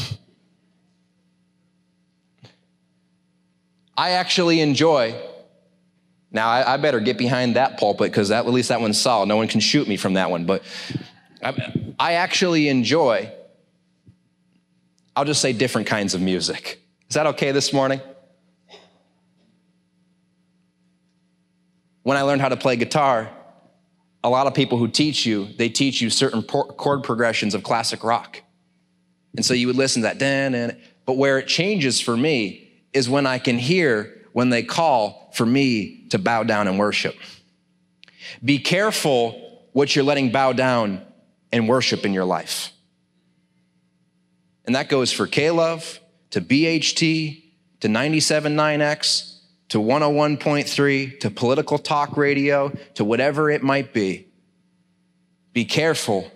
[3.97, 5.14] I actually enjoy
[6.33, 9.27] Now, I, I better get behind that pulpit because at least that one's solid.
[9.27, 10.47] No one can shoot me from that one.
[10.47, 10.62] But
[11.42, 13.31] I, I actually enjoy,
[15.14, 16.83] I'll just say different kinds of music.
[17.11, 18.01] Is that okay this morning?
[22.03, 23.31] When I learned how to play guitar,
[24.25, 28.03] a lot of people who teach you, they teach you certain chord progressions of classic
[28.03, 28.40] rock.
[29.37, 33.09] And so you would listen to that, dan, but where it changes for me is
[33.09, 37.16] when I can hear when they call for me to bow down and worship.
[38.44, 41.01] Be careful what you're letting bow down
[41.51, 42.70] and worship in your life.
[44.66, 47.42] And that goes for K-Love, to BHT,
[47.81, 49.38] to 97.9X,
[49.70, 54.29] to 101.3, to political talk radio, to whatever it might be.
[55.55, 56.31] Be careful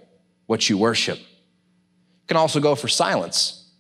[0.47, 1.19] what you worship.
[1.19, 3.71] It can also go for silence.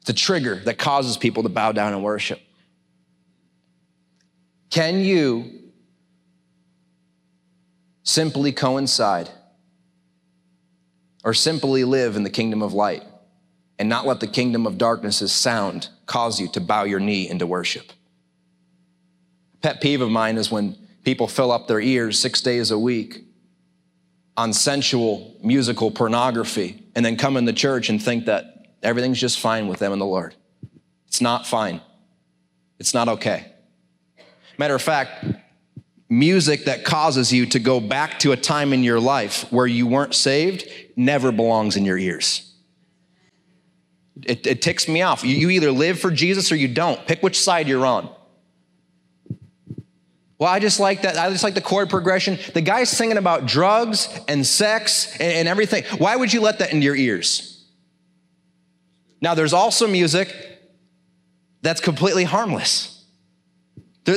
[0.00, 2.40] It's a trigger that causes people to bow down and worship.
[4.70, 5.50] Can you
[8.04, 9.28] simply coincide
[11.24, 13.02] or simply live in the kingdom of light
[13.78, 17.46] and not let the kingdom of darkness's sound cause you to bow your knee into
[17.46, 17.92] worship?
[19.60, 23.24] Pet peeve of mine is when people fill up their ears six days a week
[24.36, 29.40] on sensual musical pornography and then come in the church and think that everything's just
[29.40, 30.34] fine with them and the Lord.
[31.08, 31.80] It's not fine.
[32.78, 33.52] It's not okay.
[34.58, 35.24] Matter of fact,
[36.08, 39.86] music that causes you to go back to a time in your life where you
[39.86, 42.52] weren't saved never belongs in your ears.
[44.22, 45.24] It, it ticks me off.
[45.24, 47.06] You, either live for Jesus or you don't.
[47.06, 48.10] Pick which side you're on.
[50.38, 51.16] Well, I just like that.
[51.16, 52.38] I just like the chord progression.
[52.54, 55.84] The guy's singing about drugs and sex and, and everything.
[55.98, 57.64] Why would you let that into your ears?
[59.20, 60.34] Now, there's also music
[61.62, 62.99] that's completely harmless.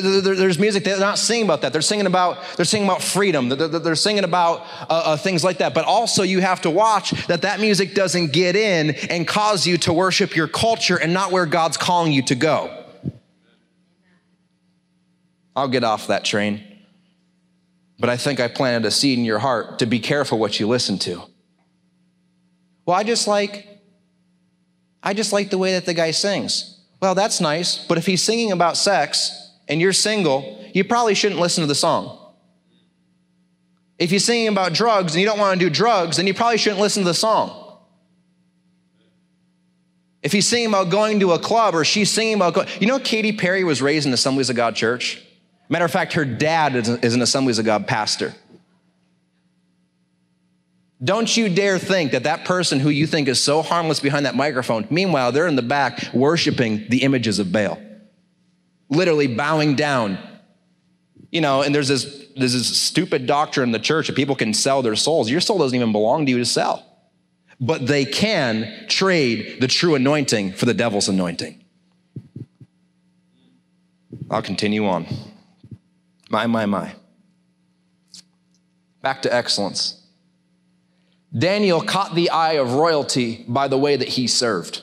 [0.01, 1.71] There, there, there's music they're not singing about that.
[1.71, 3.49] They're singing about they're singing about freedom.
[3.49, 5.73] They're, they're singing about uh, uh, things like that.
[5.73, 9.77] But also, you have to watch that that music doesn't get in and cause you
[9.79, 12.85] to worship your culture and not where God's calling you to go.
[15.55, 16.63] I'll get off that train.
[17.99, 20.67] But I think I planted a seed in your heart to be careful what you
[20.67, 21.21] listen to.
[22.85, 23.67] Well, I just like
[25.03, 26.79] I just like the way that the guy sings.
[26.99, 31.39] Well, that's nice, but if he's singing about sex and you're single, you probably shouldn't
[31.39, 32.19] listen to the song.
[33.99, 36.57] If you're singing about drugs and you don't want to do drugs, then you probably
[36.57, 37.59] shouldn't listen to the song.
[40.21, 42.99] If he's singing about going to a club or she's singing about, going, you know,
[42.99, 45.21] Katy Perry was raised in Assemblies of God Church.
[45.69, 48.33] Matter of fact, her dad is an Assemblies of God pastor.
[51.03, 54.35] Don't you dare think that that person who you think is so harmless behind that
[54.35, 57.77] microphone, meanwhile, they're in the back worshiping the images of Baal
[58.93, 60.17] literally bowing down.
[61.31, 64.53] You know, and there's this, there's this stupid doctrine in the church that people can
[64.53, 65.29] sell their souls.
[65.29, 66.85] Your soul doesn't even belong to you to sell.
[67.59, 71.63] But they can trade the true anointing for the devil's anointing.
[74.29, 75.07] I'll continue on.
[76.29, 76.95] My, my, my.
[79.01, 80.01] Back to excellence.
[81.37, 84.81] Daniel caught the eye of royalty by the way that he served.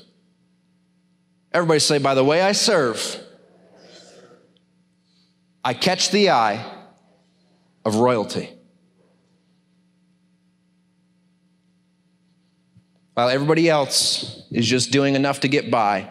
[1.52, 3.20] Everybody say, by the way I serve.
[5.64, 6.64] I catch the eye
[7.84, 8.50] of royalty.
[13.14, 16.10] While everybody else is just doing enough to get by,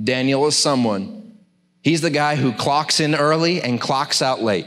[0.00, 1.38] Daniel is someone.
[1.82, 4.66] He's the guy who clocks in early and clocks out late.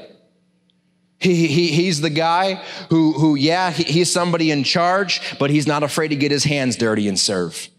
[1.19, 2.55] He, he, he's the guy
[2.89, 6.43] who, who yeah, he, he's somebody in charge, but he's not afraid to get his
[6.43, 7.69] hands dirty and serve.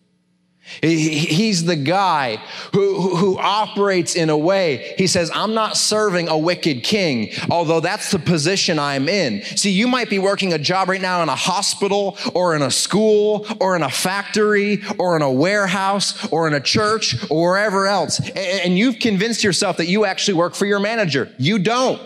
[0.82, 2.36] He's the guy
[2.72, 7.80] who, who operates in a way, he says, I'm not serving a wicked king, although
[7.80, 9.42] that's the position I'm in.
[9.42, 12.70] See, you might be working a job right now in a hospital or in a
[12.70, 17.86] school or in a factory or in a warehouse or in a church or wherever
[17.86, 18.20] else.
[18.30, 21.32] And you've convinced yourself that you actually work for your manager.
[21.38, 22.00] You don't.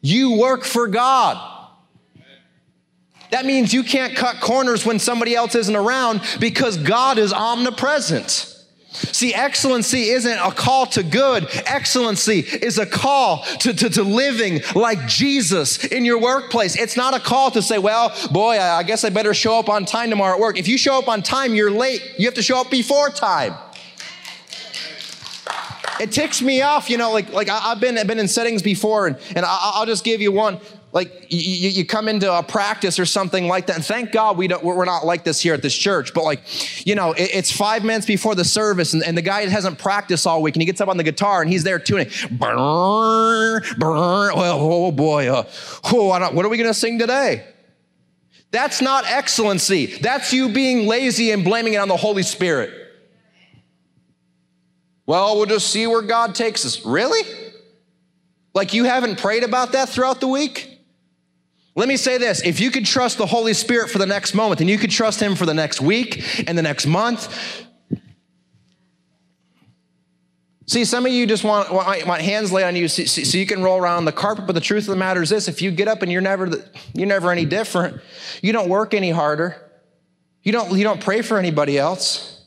[0.00, 1.55] You work for God.
[3.30, 8.52] That means you can't cut corners when somebody else isn't around because God is omnipresent.
[8.96, 11.46] See, excellency isn't a call to good.
[11.66, 16.76] Excellency is a call to, to, to, living like Jesus in your workplace.
[16.76, 19.84] It's not a call to say, well, boy, I guess I better show up on
[19.84, 20.58] time tomorrow at work.
[20.58, 22.02] If you show up on time, you're late.
[22.18, 23.54] You have to show up before time.
[26.00, 28.62] It ticks me off, you know, like, like I, have been, I've been in settings
[28.62, 30.60] before, and, and I, will just give you one
[30.96, 33.76] like you, you come into a practice or something like that.
[33.76, 36.86] And thank god we don't we're not like this here at this church but like
[36.86, 40.26] you know it, it's five minutes before the service and, and, the guy hasn't practiced
[40.26, 42.08] all week and he gets up on the guitar and he's there tuning.
[42.30, 45.44] Brr, brr, well, oh boy uh,
[45.84, 47.46] oh, what are we going to sing today?
[48.50, 49.98] That's not excellency.
[49.98, 52.72] That's you being lazy and blaming it on the holy spirit.
[55.04, 56.86] Well we'll just see where god takes us.
[56.86, 57.20] Really?
[58.54, 60.75] Like you haven't prayed about that throughout the week
[61.76, 64.58] let me say this if you could trust the Holy Spirit for the next moment,
[64.58, 67.64] then you could trust Him for the next week and the next month.
[70.68, 73.46] See, some of you just want, want, want hands laid on you so, so, you
[73.46, 75.70] can roll around the carpet, but the truth of the matter is this if you
[75.70, 76.50] get up and you're never,
[76.92, 78.00] you're never any different,
[78.42, 79.56] you don't work any harder,
[80.42, 82.44] you don't, you don't pray for anybody else,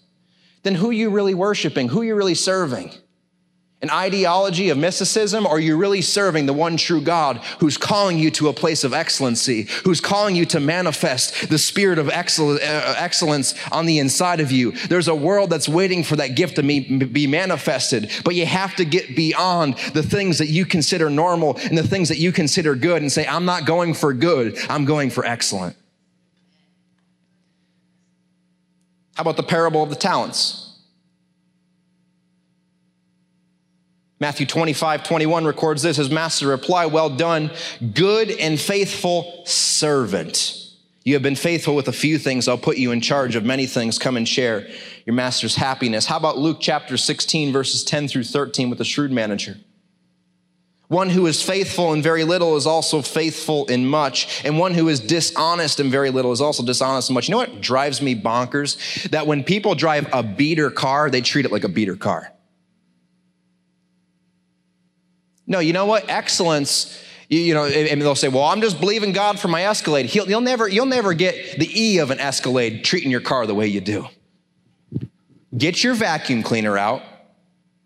[0.64, 1.88] then who are you really worshiping?
[1.88, 2.92] Who are you really serving?
[3.82, 8.20] An ideology of mysticism, or are you really serving the one true God who's calling
[8.20, 12.12] you to a place of excellency, who's calling you to manifest the spirit of uh,
[12.98, 14.72] excellence on the inside of you?
[14.72, 18.86] There's a world that's waiting for that gift to be manifested, but you have to
[18.86, 23.02] get beyond the things that you consider normal and the things that you consider good
[23.02, 25.78] and say, I'm not going for good, I'm going for excellent.
[29.16, 30.69] How about the parable of the talents?
[34.20, 35.98] Matthew 25, 21 records this.
[35.98, 37.52] His master replied, Well done,
[37.94, 40.56] good and faithful servant.
[41.06, 42.48] You have been faithful with a few things.
[42.48, 43.98] I'll put you in charge of many things.
[43.98, 44.68] Come and share
[45.06, 46.06] your master's happiness.
[46.06, 49.58] How about Luke chapter 16, verses 10 through 13 with the shrewd manager?
[50.90, 54.90] One who is faithful in very little is also faithful in much, and one who
[54.90, 57.30] is dishonest in very little is also dishonest in much.
[57.30, 59.10] You know what drives me bonkers?
[59.12, 62.34] That when people drive a beater car, they treat it like a beater car.
[65.50, 66.08] No, you know what?
[66.10, 70.06] Excellence, you, you know, and they'll say, well, I'm just believing God for my Escalade.
[70.06, 73.56] He'll, you'll, never, you'll never get the E of an Escalade treating your car the
[73.56, 74.08] way you do.
[75.58, 77.02] Get your vacuum cleaner out,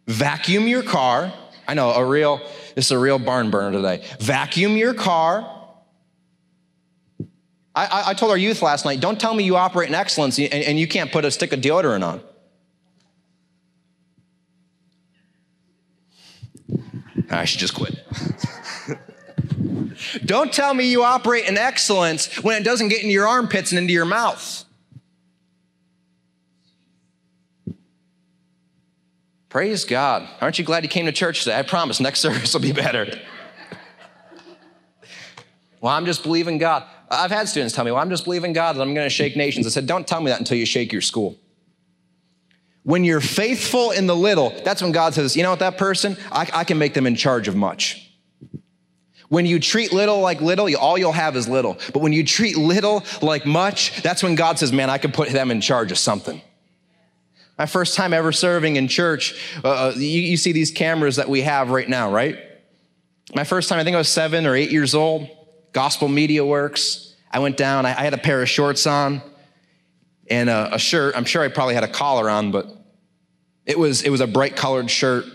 [0.07, 1.33] vacuum your car.
[1.65, 2.39] I know, a real,
[2.75, 4.05] this is a real barn burner today.
[4.19, 5.49] Vacuum your car.
[7.73, 10.77] I, I, told our youth last night, don't tell me you operate in excellence and
[10.77, 12.21] you can't put a stick of deodorant on.
[17.37, 17.95] I should just quit.
[20.25, 23.79] Don't tell me you operate in excellence when it doesn't get into your armpits and
[23.79, 24.65] into your mouth.
[29.49, 30.27] Praise God.
[30.41, 31.59] Aren't you glad you came to church today?
[31.59, 33.19] I promise next service will be better.
[35.79, 36.85] well, I'm just believing God.
[37.09, 39.35] I've had students tell me, well, I'm just believing God that I'm going to shake
[39.35, 39.67] nations.
[39.67, 41.37] I said, don't tell me that until you shake your school.
[42.83, 46.17] When you're faithful in the little, that's when God says, you know what, that person,
[46.31, 48.11] I, I can make them in charge of much.
[49.29, 51.77] When you treat little like little, all you'll have is little.
[51.93, 55.29] But when you treat little like much, that's when God says, man, I can put
[55.29, 56.41] them in charge of something.
[57.57, 61.29] My first time ever serving in church, uh, uh, you, you see these cameras that
[61.29, 62.37] we have right now, right?
[63.33, 65.29] My first time, I think I was seven or eight years old.
[65.71, 67.15] Gospel Media Works.
[67.31, 69.21] I went down, I, I had a pair of shorts on
[70.29, 71.15] and a, a, shirt.
[71.17, 72.67] I'm sure I probably had a collar on, but
[73.65, 75.25] it was, it was a bright colored shirt.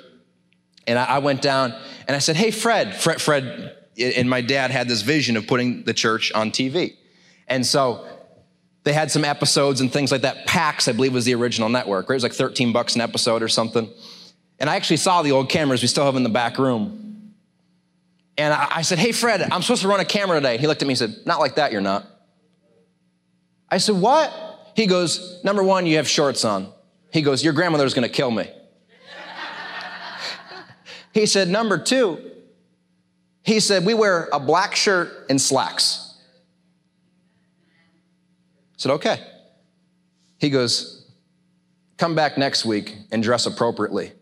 [0.87, 1.75] And I, I went down
[2.07, 5.85] and I said, Hey, Fred, Fred, Fred, and my dad had this vision of putting
[5.85, 6.97] the church on TV.
[7.47, 8.07] And so
[8.85, 10.47] they had some episodes and things like that.
[10.47, 12.15] PAX, I believe, was the original network, right?
[12.15, 13.91] It was like 13 bucks an episode or something.
[14.59, 17.35] And I actually saw the old cameras we still have in the back room.
[18.37, 20.59] And I, I said, Hey, Fred, I'm supposed to run a camera today.
[20.59, 22.07] He looked at me and said, Not like that, you're not.
[23.69, 24.33] I said, What?
[24.75, 26.73] He goes, Number one, you have shorts on.
[27.13, 28.51] He goes, Your grandmother's gonna kill me.
[31.13, 32.19] he said, Number two,
[33.43, 36.17] he said, We wear a black shirt and slacks.
[37.67, 39.27] I said, Okay.
[40.39, 41.07] He goes,
[41.97, 44.17] Come back next week and dress appropriately, and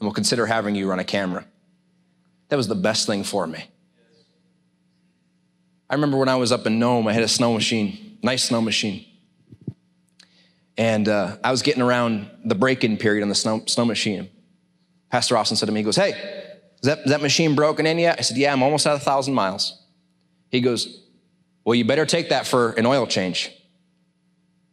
[0.00, 1.44] we'll consider having you run a camera.
[2.48, 3.64] That was the best thing for me.
[5.88, 8.60] I remember when I was up in Nome, I had a snow machine, nice snow
[8.60, 9.04] machine.
[10.80, 14.30] And uh, I was getting around the break in period on the snow, snow machine.
[15.10, 17.98] Pastor Austin said to me, he goes, Hey, is that, is that machine broken in
[17.98, 18.18] yet?
[18.18, 19.78] I said, Yeah, I'm almost at a thousand miles.
[20.48, 21.04] He goes,
[21.66, 23.50] Well, you better take that for an oil change.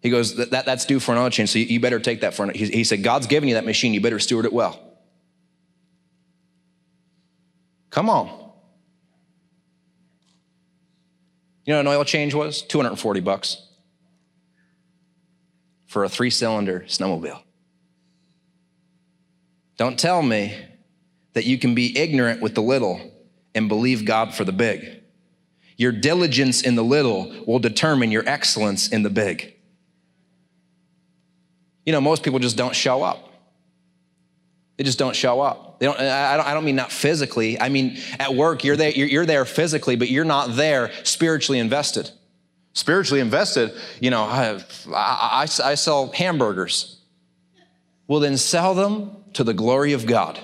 [0.01, 2.21] He goes, that, that That's due for an oil change, so you, you better take
[2.21, 4.53] that for an he, he said, God's given you that machine, you better steward it
[4.53, 4.79] well.
[7.89, 8.27] Come on.
[11.65, 12.61] You know what an oil change was?
[12.61, 13.66] 240 bucks
[15.87, 17.41] for a three cylinder snowmobile.
[19.77, 20.55] Don't tell me
[21.33, 22.99] that you can be ignorant with the little
[23.55, 25.01] and believe God for the big.
[25.77, 29.53] Your diligence in the little will determine your excellence in the big.
[31.85, 33.31] You know, most people just don't show up.
[34.77, 35.79] They just don't show up.
[35.79, 37.59] They don't, I, don't, I don't mean not physically.
[37.59, 41.59] I mean, at work, you're there, you're, you're there physically, but you're not there spiritually
[41.59, 42.11] invested.
[42.77, 44.63] Spiritually invested, you know, I,
[44.93, 46.99] I, I sell hamburgers.
[48.05, 50.39] Well, then sell them to the glory of God.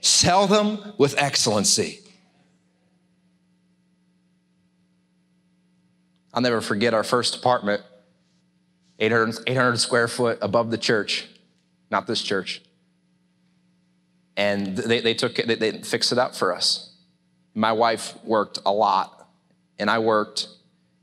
[0.00, 1.98] Sell them with excellency.
[6.32, 7.82] I'll never forget our first apartment,
[9.00, 11.26] 800, 800 square foot above the church,
[11.90, 12.62] not this church.
[14.36, 16.94] And they, they took it, they, they fixed it up for us.
[17.52, 19.28] My wife worked a lot,
[19.76, 20.50] and I worked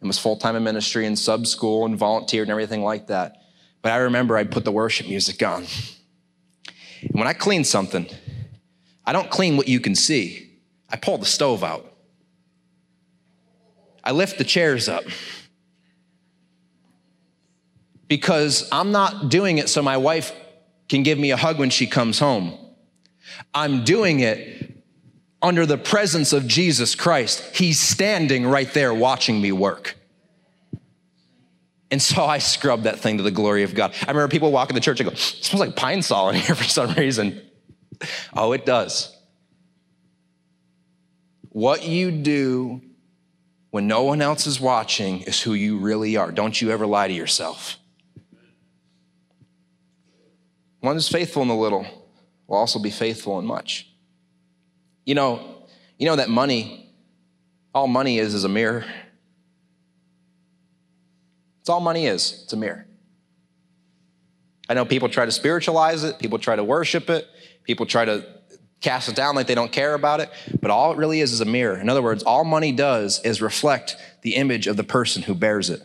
[0.04, 3.38] and was full time in ministry and sub school and volunteered and everything like that.
[3.82, 5.66] But I remember I'd put the worship music on.
[7.02, 8.08] And when I clean something,
[9.06, 11.90] I don't clean what you can see, I pull the stove out.
[14.04, 15.04] I lift the chairs up.
[18.08, 20.34] Because I'm not doing it so my wife
[20.90, 22.58] can give me a hug when she comes home.
[23.54, 24.73] I'm doing it
[25.44, 27.44] under the presence of Jesus Christ.
[27.56, 29.98] He's standing right there watching me work.
[31.92, 33.94] And so I scrubbed that thing to the glory of God.
[34.02, 36.94] I remember people walking the church and go, smells like Pine-Sol in here for some
[36.96, 37.40] reason.
[38.34, 39.16] Oh, it does.
[41.50, 42.82] What you do
[43.70, 46.32] when no one else is watching is who you really are.
[46.32, 47.78] Don't you ever lie to yourself.
[50.80, 51.86] One who's faithful in the little
[52.48, 53.93] will also be faithful in much.
[55.06, 55.64] You know,
[55.98, 56.94] you know that money,
[57.74, 58.86] all money is is a mirror.
[61.62, 62.42] It's all money is.
[62.44, 62.86] It's a mirror.
[64.68, 67.28] I know people try to spiritualize it, people try to worship it,
[67.64, 68.26] people try to
[68.82, 70.30] cast it down like they don't care about it,
[70.62, 71.78] but all it really is is a mirror.
[71.78, 75.70] In other words, all money does is reflect the image of the person who bears
[75.70, 75.82] it.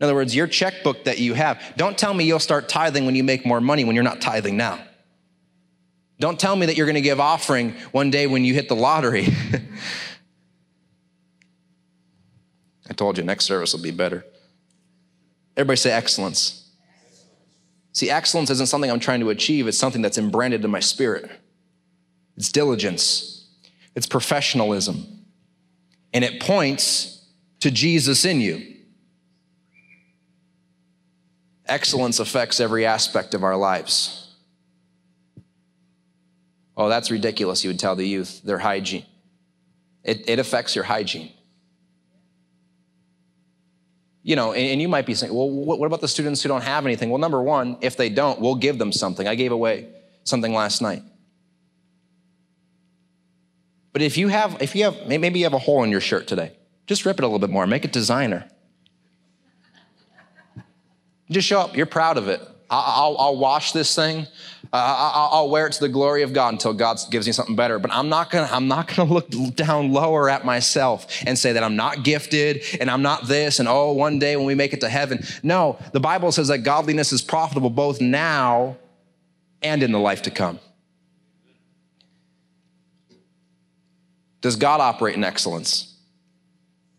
[0.00, 3.14] In other words, your checkbook that you have, don't tell me you'll start tithing when
[3.14, 4.82] you make more money when you're not tithing now.
[6.22, 8.76] Don't tell me that you're going to give offering one day when you hit the
[8.76, 9.26] lottery.
[12.88, 14.24] I told you next service will be better.
[15.56, 16.70] Everybody say excellence.
[17.90, 21.28] See, excellence isn't something I'm trying to achieve, it's something that's embranded in my spirit.
[22.36, 23.48] It's diligence,
[23.96, 25.24] it's professionalism,
[26.14, 27.26] and it points
[27.58, 28.76] to Jesus in you.
[31.66, 34.21] Excellence affects every aspect of our lives.
[36.76, 39.04] Oh, that's ridiculous, you would tell the youth, their hygiene.
[40.04, 41.32] It, it affects your hygiene.
[44.22, 46.62] You know, and, you might be saying, well, what, what about the students who don't
[46.62, 47.10] have anything?
[47.10, 49.26] Well, number one, if they don't, we'll give them something.
[49.26, 49.88] I gave away
[50.24, 51.02] something last night.
[53.92, 56.26] But if you have, if you have, maybe you have a hole in your shirt
[56.26, 56.52] today,
[56.86, 58.48] just rip it a little bit more, make it designer.
[61.30, 62.40] Just show up, you're proud of it.
[62.70, 64.26] I'll, I'll wash this thing.
[64.74, 67.78] I'll wear it to the glory of God until God gives me something better.
[67.78, 71.62] But I'm not gonna, I'm not gonna look down lower at myself and say that
[71.62, 74.80] I'm not gifted and I'm not this and oh, one day when we make it
[74.80, 75.24] to heaven.
[75.42, 78.76] No, the Bible says that godliness is profitable both now
[79.60, 80.58] and in the life to come.
[84.40, 85.94] Does God operate in excellence?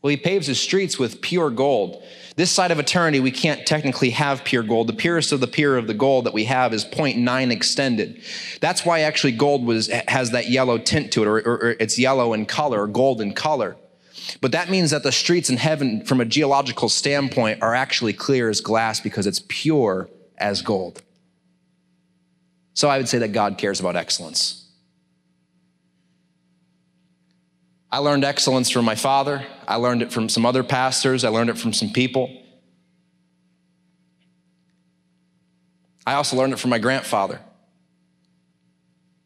[0.02, 2.04] Well, he paves his streets with pure gold.
[2.36, 4.88] This side of eternity, we can't technically have pure gold.
[4.88, 8.24] The purest of the pure of the gold that we have is 0.9 extended.
[8.60, 12.00] That's why actually gold was, has that yellow tint to it, or, or, or it's
[12.00, 13.76] yellow in color, or gold in color.
[14.42, 18.50] But that means that the streets in heaven, from a geological standpoint, are actually clear
[18.50, 21.04] as glass because it's pure as gold.
[22.74, 24.63] So I would say that God cares about excellence.
[27.94, 29.46] I learned excellence from my father.
[29.68, 31.24] I learned it from some other pastors.
[31.24, 32.42] I learned it from some people.
[36.04, 37.40] I also learned it from my grandfather.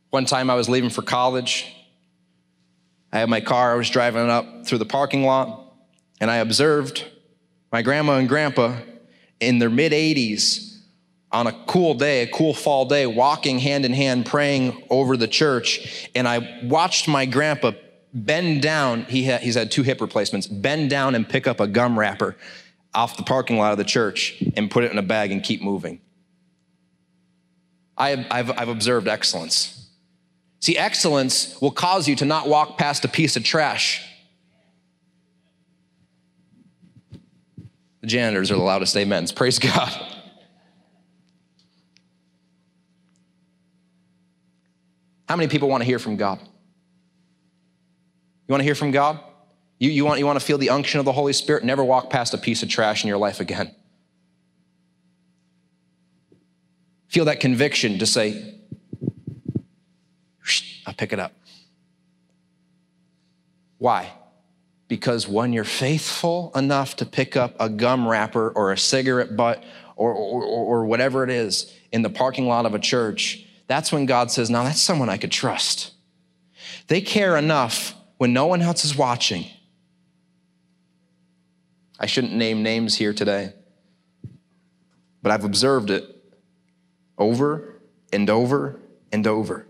[0.09, 1.73] One time I was leaving for college.
[3.13, 5.73] I had my car, I was driving up through the parking lot,
[6.19, 7.05] and I observed
[7.71, 8.79] my grandma and grandpa
[9.39, 10.79] in their mid 80s
[11.31, 15.27] on a cool day, a cool fall day, walking hand in hand, praying over the
[15.27, 16.09] church.
[16.13, 17.71] And I watched my grandpa
[18.25, 19.03] bend down.
[19.03, 20.47] He ha- he's had two hip replacements.
[20.47, 22.35] Bend down and pick up a gum wrapper
[22.93, 25.61] off the parking lot of the church and put it in a bag and keep
[25.61, 26.01] moving.
[27.97, 29.89] I, I've, I've observed excellence.
[30.59, 34.03] See, excellence will cause you to not walk past a piece of trash.
[38.01, 39.31] The janitors are the loudest amens.
[39.31, 39.91] Praise God.
[45.27, 46.39] How many people want to hear from God?
[48.47, 49.19] You want to hear from God?
[49.79, 51.63] You, you, want, you want to feel the unction of the Holy Spirit?
[51.63, 53.75] Never walk past a piece of trash in your life again.
[57.09, 58.55] Feel that conviction to say,
[60.85, 61.33] I'll pick it up.
[63.77, 64.11] Why?
[64.87, 69.63] Because when you're faithful enough to pick up a gum wrapper or a cigarette butt
[69.95, 74.05] or, or, or whatever it is in the parking lot of a church, that's when
[74.05, 75.91] God says, Now that's someone I could trust.
[76.87, 79.45] They care enough when no one else is watching.
[81.99, 83.53] I shouldn't name names here today,
[85.21, 86.03] but I've observed it
[87.17, 87.81] over
[88.13, 88.79] and over
[89.11, 89.67] and over.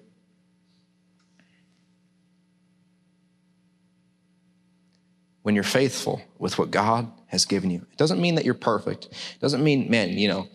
[5.44, 9.06] When you're faithful with what God has given you, it doesn't mean that you're perfect.
[9.06, 10.50] It doesn't mean, man, you know,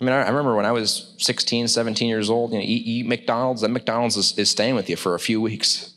[0.00, 3.06] I mean, I remember when I was 16, 17 years old, you know, eat, eat
[3.06, 5.93] McDonald's, that McDonald's is, is, staying with you for a few weeks.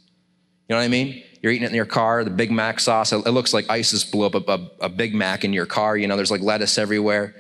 [0.68, 1.24] You know what I mean?
[1.42, 4.26] You're eating it in your car, the Big Mac sauce, it, looks like ISIS blew
[4.26, 5.96] up a, a, a, Big Mac in your car.
[5.96, 7.34] You know, there's like lettuce everywhere.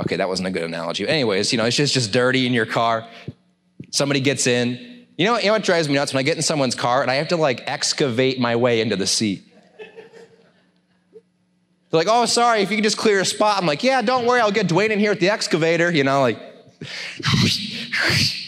[0.00, 1.06] Okay, that wasn't a good analogy.
[1.06, 3.06] Anyways, you know, it's just, just dirty in your car.
[3.90, 5.06] Somebody gets in.
[5.16, 6.12] You know, you know what drives me nuts?
[6.12, 8.96] When I get in someone's car and I have to like excavate my way into
[8.96, 9.44] the seat.
[11.90, 13.58] They're like, oh, sorry, if you can just clear a spot.
[13.58, 16.20] I'm like, yeah, don't worry, I'll get Dwayne in here with the excavator, you know,
[16.20, 16.38] like.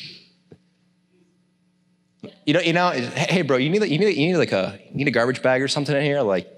[2.49, 4.97] you know, you know, hey, bro, you need, you need, you need like a, you
[4.97, 6.51] need a garbage bag or something in here, like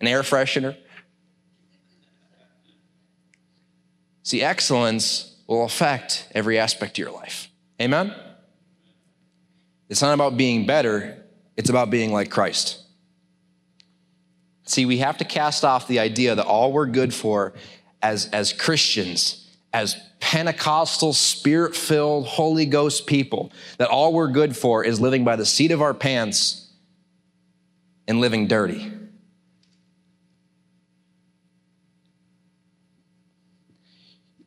[0.00, 0.76] an air freshener.
[4.24, 7.52] See, excellence will affect every aspect of your life.
[7.80, 8.12] Amen?
[9.88, 11.22] It's not about being better,
[11.56, 12.82] it's about being like Christ.
[14.64, 17.52] See, we have to cast off the idea that all we're good for
[18.02, 24.84] as, as Christians, as Pentecostal, spirit filled, Holy Ghost people, that all we're good for
[24.84, 26.70] is living by the seat of our pants
[28.06, 28.92] and living dirty.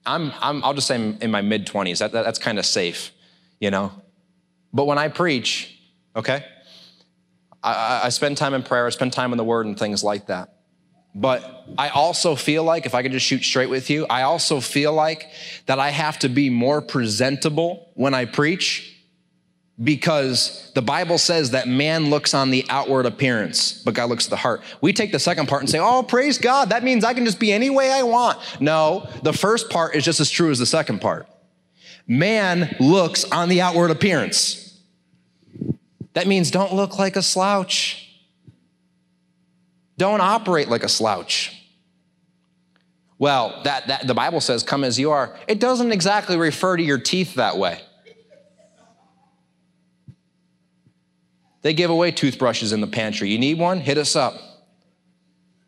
[0.05, 1.99] I'm, I'm I'll just say I'm in my mid 20s.
[1.99, 3.11] That, that, that's kind of safe,
[3.59, 3.91] you know?
[4.74, 5.80] But when I preach,
[6.15, 6.43] okay,
[7.63, 10.28] I, I spend time in prayer, I spend time in the Word and things like
[10.28, 10.57] that.
[11.16, 14.59] But I also feel like, if I could just shoot straight with you, I also
[14.59, 15.30] feel like
[15.68, 18.89] that I have to be more presentable when I preach
[19.82, 24.30] because the Bible says that man looks on the outward appearance, but God looks at
[24.30, 24.61] the heart.
[24.82, 26.70] We take the second part and say, oh, praise God.
[26.70, 28.39] That means I can just be any way I want.
[28.61, 31.28] No, the first part is just as true as the second part.
[32.07, 34.80] Man looks on the outward appearance.
[36.14, 38.03] That means don't look like a slouch.
[39.98, 41.60] Don't operate like a slouch.
[43.20, 45.36] Well, that, that the Bible says, come as you are.
[45.48, 47.80] It doesn't exactly refer to your teeth that way.
[51.62, 53.30] They give away toothbrushes in the pantry.
[53.30, 53.80] You need one?
[53.80, 54.34] Hit us up.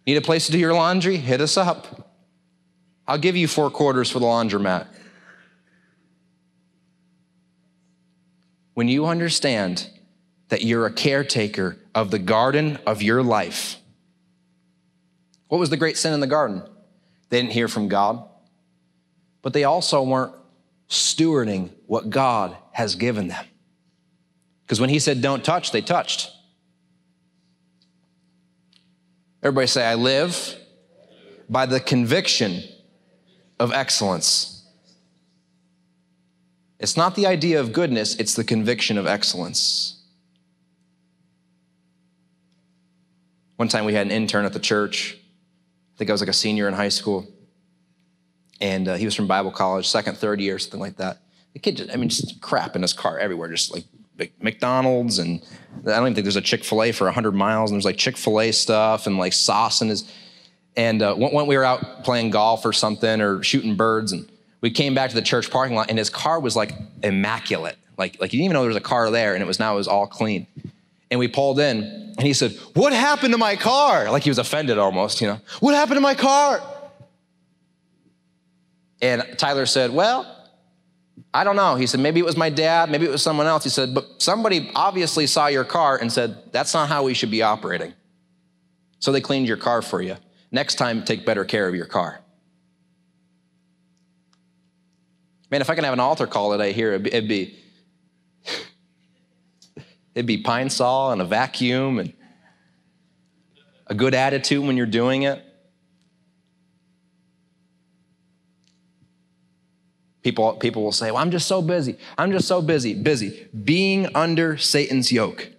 [0.06, 1.18] Need a place to do your laundry?
[1.18, 2.12] Hit us up.
[3.08, 4.88] I'll give you four quarters for the laundromat.
[8.74, 9.90] When you understand
[10.50, 13.78] that you're a caretaker of the garden of your life.
[15.48, 16.64] What was the great sin in the garden?
[17.30, 18.24] They didn't hear from God,
[19.42, 20.34] but they also weren't
[20.90, 23.46] stewarding what God has given them.
[24.64, 26.32] Because when He said, don't touch, they touched.
[29.44, 30.56] Everybody say, I live
[31.50, 32.64] by the conviction
[33.60, 34.66] of excellence.
[36.80, 40.04] It's not the idea of goodness, it's the conviction of excellence.
[43.56, 45.18] One time we had an intern at the church.
[45.96, 47.26] I think I was like a senior in high school.
[48.60, 51.20] And uh, he was from Bible college, second, third year, something like that.
[51.54, 53.86] The kid, just, I mean, just crap in his car everywhere, just like
[54.42, 55.20] McDonald's.
[55.20, 55.42] And
[55.82, 57.72] I don't even think there's a Chick fil A for 100 miles.
[57.72, 60.12] And there's like Chick fil A stuff and like sauce in his.
[60.76, 64.30] And uh, when we were out playing golf or something or shooting birds, and
[64.60, 66.74] we came back to the church parking lot, and his car was like
[67.04, 67.78] immaculate.
[67.98, 69.74] Like, like you didn't even know there was a car there, and it was now
[69.74, 70.48] it was all clean.
[71.16, 71.82] And we pulled in,
[72.18, 74.12] and he said, What happened to my car?
[74.12, 75.40] Like he was offended almost, you know.
[75.62, 76.62] What happened to my car?
[79.02, 80.30] And Tyler said, Well,
[81.34, 81.76] I don't know.
[81.76, 83.64] He said, Maybe it was my dad, maybe it was someone else.
[83.64, 87.32] He said, But somebody obviously saw your car and said, That's not how we should
[87.32, 87.94] be operating.
[89.00, 90.18] So they cleaned your car for you.
[90.52, 92.20] Next time, take better care of your car.
[95.50, 97.58] Man, if I can have an altar call today here, it'd be It'd be
[100.16, 102.14] Pine-Sol and a vacuum and
[103.88, 105.44] a good attitude when you're doing it.
[110.24, 111.98] People, people will say, Well, I'm just so busy.
[112.18, 112.96] I'm just so busy.
[112.96, 113.48] Busy.
[113.64, 115.52] Being under Satan's yoke.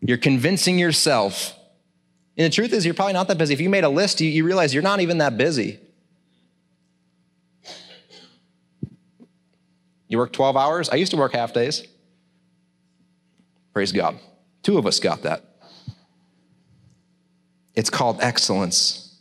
[0.00, 1.54] You're convincing yourself.
[2.36, 3.54] And the truth is, you're probably not that busy.
[3.54, 5.80] If you made a list, you, you realize you're not even that busy.
[10.08, 10.88] You work 12 hours?
[10.90, 11.86] I used to work half days.
[13.74, 14.18] Praise God.
[14.62, 15.42] Two of us got that.
[17.74, 19.18] It's called excellence.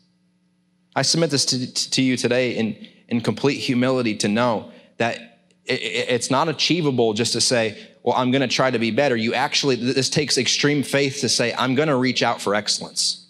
[0.95, 5.17] I submit this to, to you today in, in complete humility to know that
[5.65, 8.91] it, it, it's not achievable just to say, well, I'm going to try to be
[8.91, 9.15] better.
[9.15, 13.27] You actually, this takes extreme faith to say, I'm going to reach out for excellence.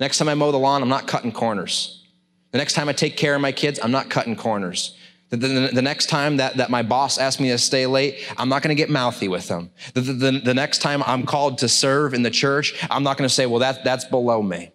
[0.00, 2.04] Next time I mow the lawn, I'm not cutting corners.
[2.50, 4.98] The next time I take care of my kids, I'm not cutting corners.
[5.36, 8.48] The, the, the, next time that, that my boss asks me to stay late, I'm
[8.48, 9.70] not going to get mouthy with them.
[9.94, 13.28] The, the, the next time I'm called to serve in the church, I'm not going
[13.28, 14.70] to say, well, that, that's below me.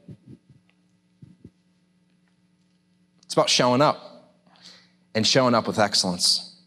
[3.24, 4.34] It's about showing up
[5.14, 6.58] and showing up with excellence.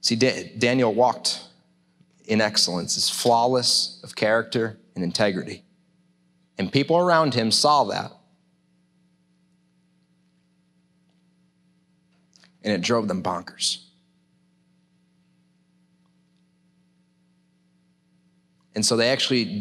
[0.00, 1.44] See, Daniel walked
[2.26, 5.64] in excellence, is flawless of character and integrity.
[6.58, 8.12] And people around him saw that.
[12.64, 13.84] And it drove them bonkers.
[18.74, 19.60] And so they actually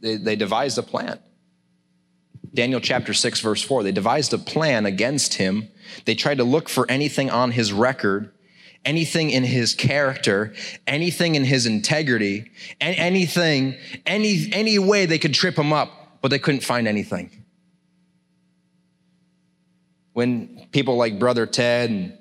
[0.00, 1.18] they devised a plan.
[2.54, 5.68] Daniel chapter 6 verse 4 they devised a plan against him.
[6.06, 8.32] They tried to look for anything on his record,
[8.84, 10.54] anything in his character,
[10.86, 13.76] anything in his integrity, anything
[14.06, 17.44] any any way they could trip him up, but they couldn't find anything.
[20.14, 22.15] When people like brother Ted and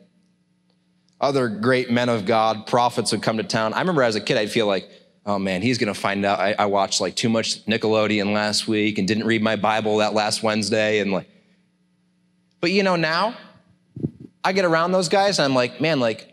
[1.26, 3.74] other great men of God, prophets would come to town.
[3.74, 4.90] I remember as a kid, I'd feel like,
[5.26, 8.68] oh man, he's going to find out I, I, watched like too much Nickelodeon last
[8.68, 11.00] week and didn't read my Bible that last Wednesday.
[11.00, 11.28] And like,
[12.62, 13.36] but you know, now
[14.44, 16.32] I get around those guys and I'm like, man, like,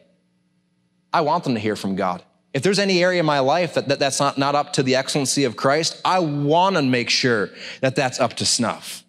[1.12, 2.22] I want them to hear from God.
[2.52, 4.96] If there's any area in my life that, that that's not, not up to the
[4.96, 9.04] excellency of Christ, I want to make sure that that's up to snuff.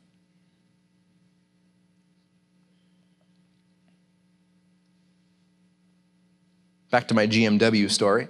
[6.94, 8.28] Back to my GMW story.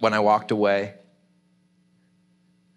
[0.00, 0.92] When I walked away,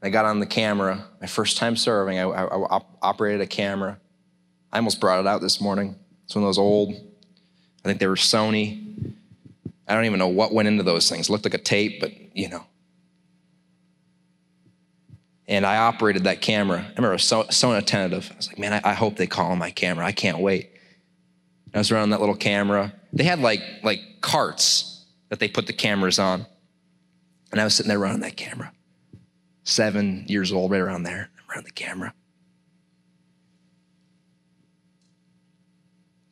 [0.01, 1.05] I got on the camera.
[1.19, 3.99] My first time serving, I, I, I operated a camera.
[4.71, 5.97] I almost brought it out this morning.
[6.23, 9.13] It's one of those old, I think they were Sony.
[9.85, 11.27] I don't even know what went into those things.
[11.27, 12.63] It looked like a tape, but you know.
[15.45, 16.77] And I operated that camera.
[16.77, 18.31] I remember I was so, so attentive.
[18.31, 20.05] I was like, man, I, I hope they call on my camera.
[20.05, 20.71] I can't wait.
[21.73, 22.93] I was running that little camera.
[23.13, 26.45] They had like like carts that they put the cameras on.
[27.51, 28.71] And I was sitting there running that camera.
[29.63, 31.29] Seven years old, right around there.
[31.37, 32.13] I'm running the camera.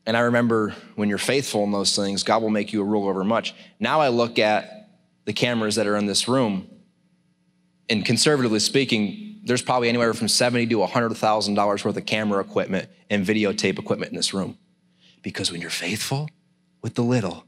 [0.06, 3.08] And I remember when you're faithful in those things, God will make you a rule
[3.08, 3.56] over much.
[3.80, 4.90] Now I look at
[5.26, 6.68] the cameras that are in this room,
[7.90, 12.40] and conservatively speaking, there's probably anywhere from seventy to hundred thousand dollars worth of camera
[12.40, 14.58] equipment and videotape equipment in this room.
[15.26, 16.30] Because when you're faithful
[16.84, 17.46] with the little,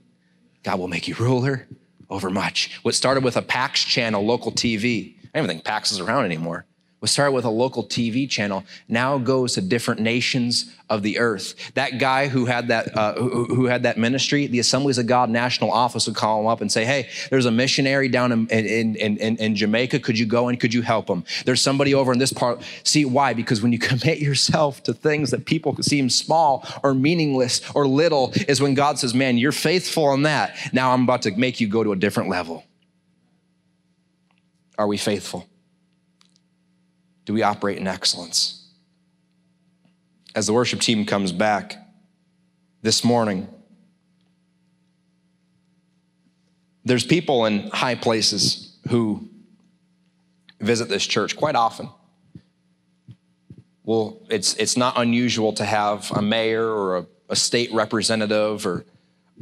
[0.63, 1.67] God will make you ruler
[2.09, 2.79] over much.
[2.81, 6.25] What started with a PAX channel, local TV, I don't even think PAX is around
[6.25, 6.65] anymore
[6.99, 11.73] was started with a local TV channel, now goes to different nations of the earth.
[11.75, 15.29] That guy who had that uh, who, who, had that ministry, the Assemblies of God
[15.29, 18.95] national office would call him up and say, "Hey, there's a missionary down in in,
[18.95, 19.99] in, in, in Jamaica.
[19.99, 21.23] Could you go and could you help him?
[21.45, 22.63] There's somebody over in this part.
[22.83, 23.33] See why?
[23.33, 28.31] Because when you commit yourself to things that people seem small or meaningless or little,
[28.47, 30.55] is when God says, "Man, you're faithful on that.
[30.73, 32.63] Now I'm about to make you go to a different level."
[34.79, 35.47] Are we faithful?
[37.27, 38.69] Do we operate in excellence?
[40.33, 41.75] As the worship team comes back
[42.81, 43.49] this morning,
[46.85, 49.27] there's people in high places who
[50.61, 51.89] visit this church quite often.
[53.83, 58.85] Well, it's, it's not unusual to have a mayor or a, a state representative or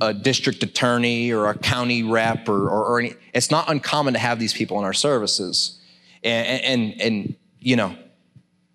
[0.02, 4.20] a district attorney or a county rep or, or, or any, it's not uncommon to
[4.20, 5.80] have these people in our services.
[6.24, 7.36] And, and, and
[7.66, 7.96] you know,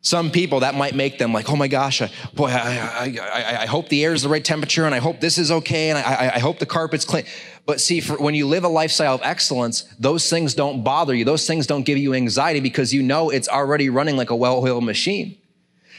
[0.03, 3.67] some people that might make them like, oh my gosh, I, boy, I, I, I,
[3.67, 6.33] hope the air is the right temperature and I hope this is okay and I,
[6.35, 7.25] I hope the carpet's clean.
[7.67, 11.25] But see, for, when you live a lifestyle of excellence, those things don't bother you.
[11.25, 14.83] Those things don't give you anxiety because you know it's already running like a well-oiled
[14.83, 15.39] machine.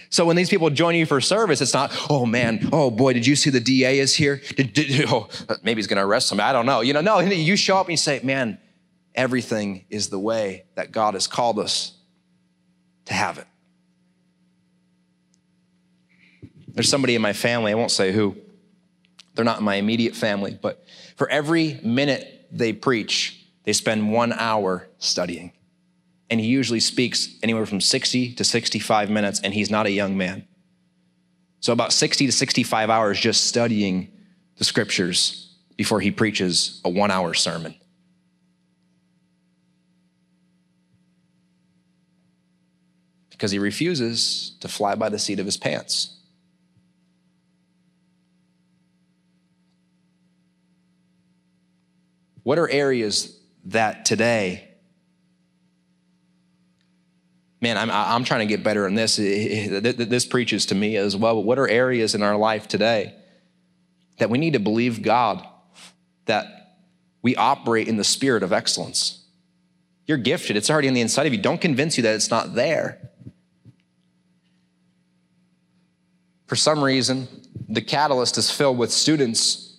[0.10, 3.26] So when these people join you for service, it's not, oh man, oh boy, did
[3.26, 4.42] you see the DA is here?
[4.58, 5.30] Did, did, oh,
[5.64, 6.50] maybe he's going to arrest somebody.
[6.50, 6.82] I don't know.
[6.82, 8.58] You know, no, you show up and you say, man,
[9.16, 11.94] everything is the way that God has called us
[13.06, 13.48] to have it.
[16.68, 18.38] There's somebody in my family, I won't say who,
[19.36, 20.86] they're not in my immediate family, but
[21.16, 25.52] for every minute they preach, they spend one hour studying.
[26.30, 30.18] And he usually speaks anywhere from 60 to 65 minutes, and he's not a young
[30.18, 30.48] man.
[31.60, 34.12] So, about 60 to 65 hours just studying
[34.58, 37.76] the scriptures before he preaches a one hour sermon.
[43.42, 46.16] Because he refuses to fly by the seat of his pants.
[52.44, 53.36] What are areas
[53.66, 54.70] that today,
[57.62, 59.16] man, I'm, I'm trying to get better in this.
[59.16, 61.34] This preaches to me as well.
[61.34, 63.16] But what are areas in our life today
[64.20, 65.44] that we need to believe God
[66.26, 66.76] that
[67.24, 69.26] we operate in the spirit of excellence?
[70.06, 71.42] You're gifted, it's already on the inside of you.
[71.42, 73.08] Don't convince you that it's not there.
[76.52, 77.30] For some reason,
[77.70, 79.72] the catalyst is filled with students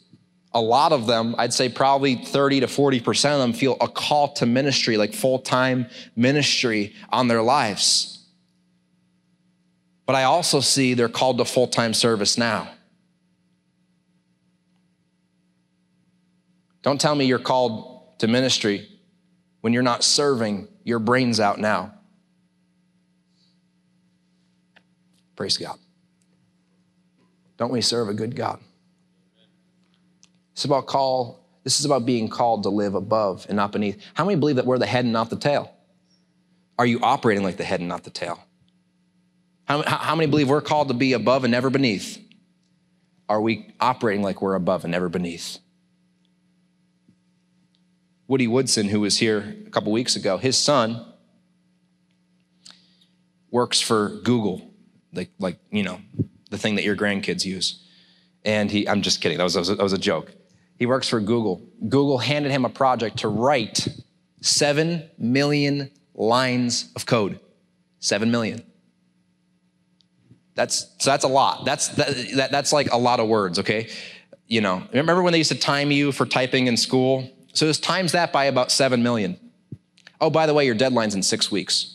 [0.54, 4.32] a lot of them, I'd say probably 30 to 40% of them feel a call
[4.34, 8.26] to ministry, like full time ministry on their lives.
[10.06, 12.70] But I also see they're called to full time service now.
[16.80, 18.88] Don't tell me you're called to ministry
[19.60, 21.92] when you're not serving your brains out now.
[25.36, 25.78] Praise God.
[27.56, 28.60] Don't we serve a good God?
[30.52, 31.46] It's about call.
[31.64, 34.02] This is about being called to live above and not beneath.
[34.14, 35.72] How many believe that we're the head and not the tail?
[36.78, 38.42] Are you operating like the head and not the tail?
[39.64, 42.18] How, how many believe we're called to be above and never beneath?
[43.28, 45.58] Are we operating like we're above and never beneath?
[48.26, 51.06] Woody Woodson, who was here a couple weeks ago, his son
[53.50, 54.70] works for Google,
[55.12, 56.00] like, like you know,
[56.52, 57.82] the thing that your grandkids use.
[58.44, 60.32] And he, I'm just kidding, that was, that was, a, that was a joke.
[60.78, 61.62] He works for Google.
[61.88, 63.88] Google handed him a project to write
[64.40, 67.40] 7 million lines of code.
[68.00, 68.62] 7 million.
[70.54, 71.64] That's so that's a lot.
[71.64, 73.88] That's that, that, that's like a lot of words, okay?
[74.46, 77.30] You know, remember when they used to time you for typing in school?
[77.54, 79.38] So just times that by about 7 million.
[80.20, 81.91] Oh, by the way, your deadline's in 6 weeks.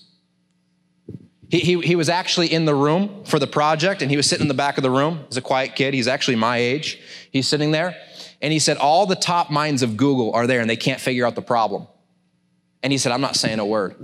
[1.49, 4.43] He, he, he was actually in the room for the project and he was sitting
[4.43, 5.23] in the back of the room.
[5.29, 5.93] He's a quiet kid.
[5.93, 6.99] He's actually my age.
[7.31, 7.95] He's sitting there
[8.41, 11.25] and he said, All the top minds of Google are there and they can't figure
[11.25, 11.87] out the problem.
[12.83, 13.95] And he said, I'm not saying a word.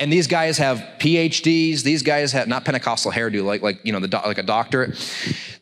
[0.00, 1.82] And these guys have PhDs.
[1.82, 4.98] These guys have not Pentecostal hairdo, like like you know, the like a doctorate.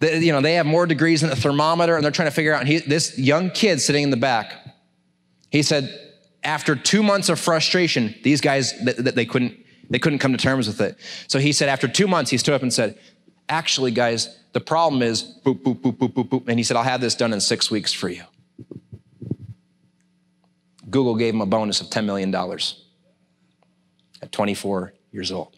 [0.01, 2.61] You know, they have more degrees than a thermometer, and they're trying to figure out.
[2.61, 4.55] And he, this young kid sitting in the back,
[5.51, 5.93] he said,
[6.45, 9.57] after two months of frustration, these guys that they couldn't
[9.91, 10.97] they couldn't come to terms with it.
[11.27, 12.99] So he said, after two months, he stood up and said,
[13.49, 16.49] "Actually, guys, the problem is boop, boop, boop, boop, boop, boop.
[16.49, 18.25] And he said, I'll have this done in six weeks for you.
[20.91, 22.35] Google gave him a bonus of $10 million
[24.23, 25.55] at 24 years old.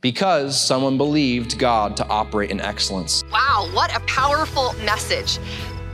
[0.00, 3.22] Because someone believed God to operate in excellence.
[3.30, 5.38] Wow, what a powerful message.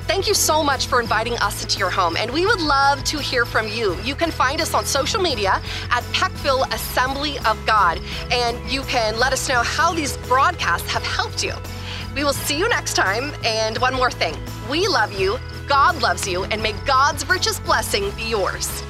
[0.06, 3.18] Thank you so much for inviting us into your home, and we would love to
[3.18, 3.98] hear from you.
[4.02, 8.00] You can find us on social media at Peckville Assembly of God,
[8.30, 11.54] and you can let us know how these broadcasts have helped you.
[12.14, 14.36] We will see you next time, and one more thing
[14.68, 18.82] we love you, God loves you, and may God's richest blessing be yours.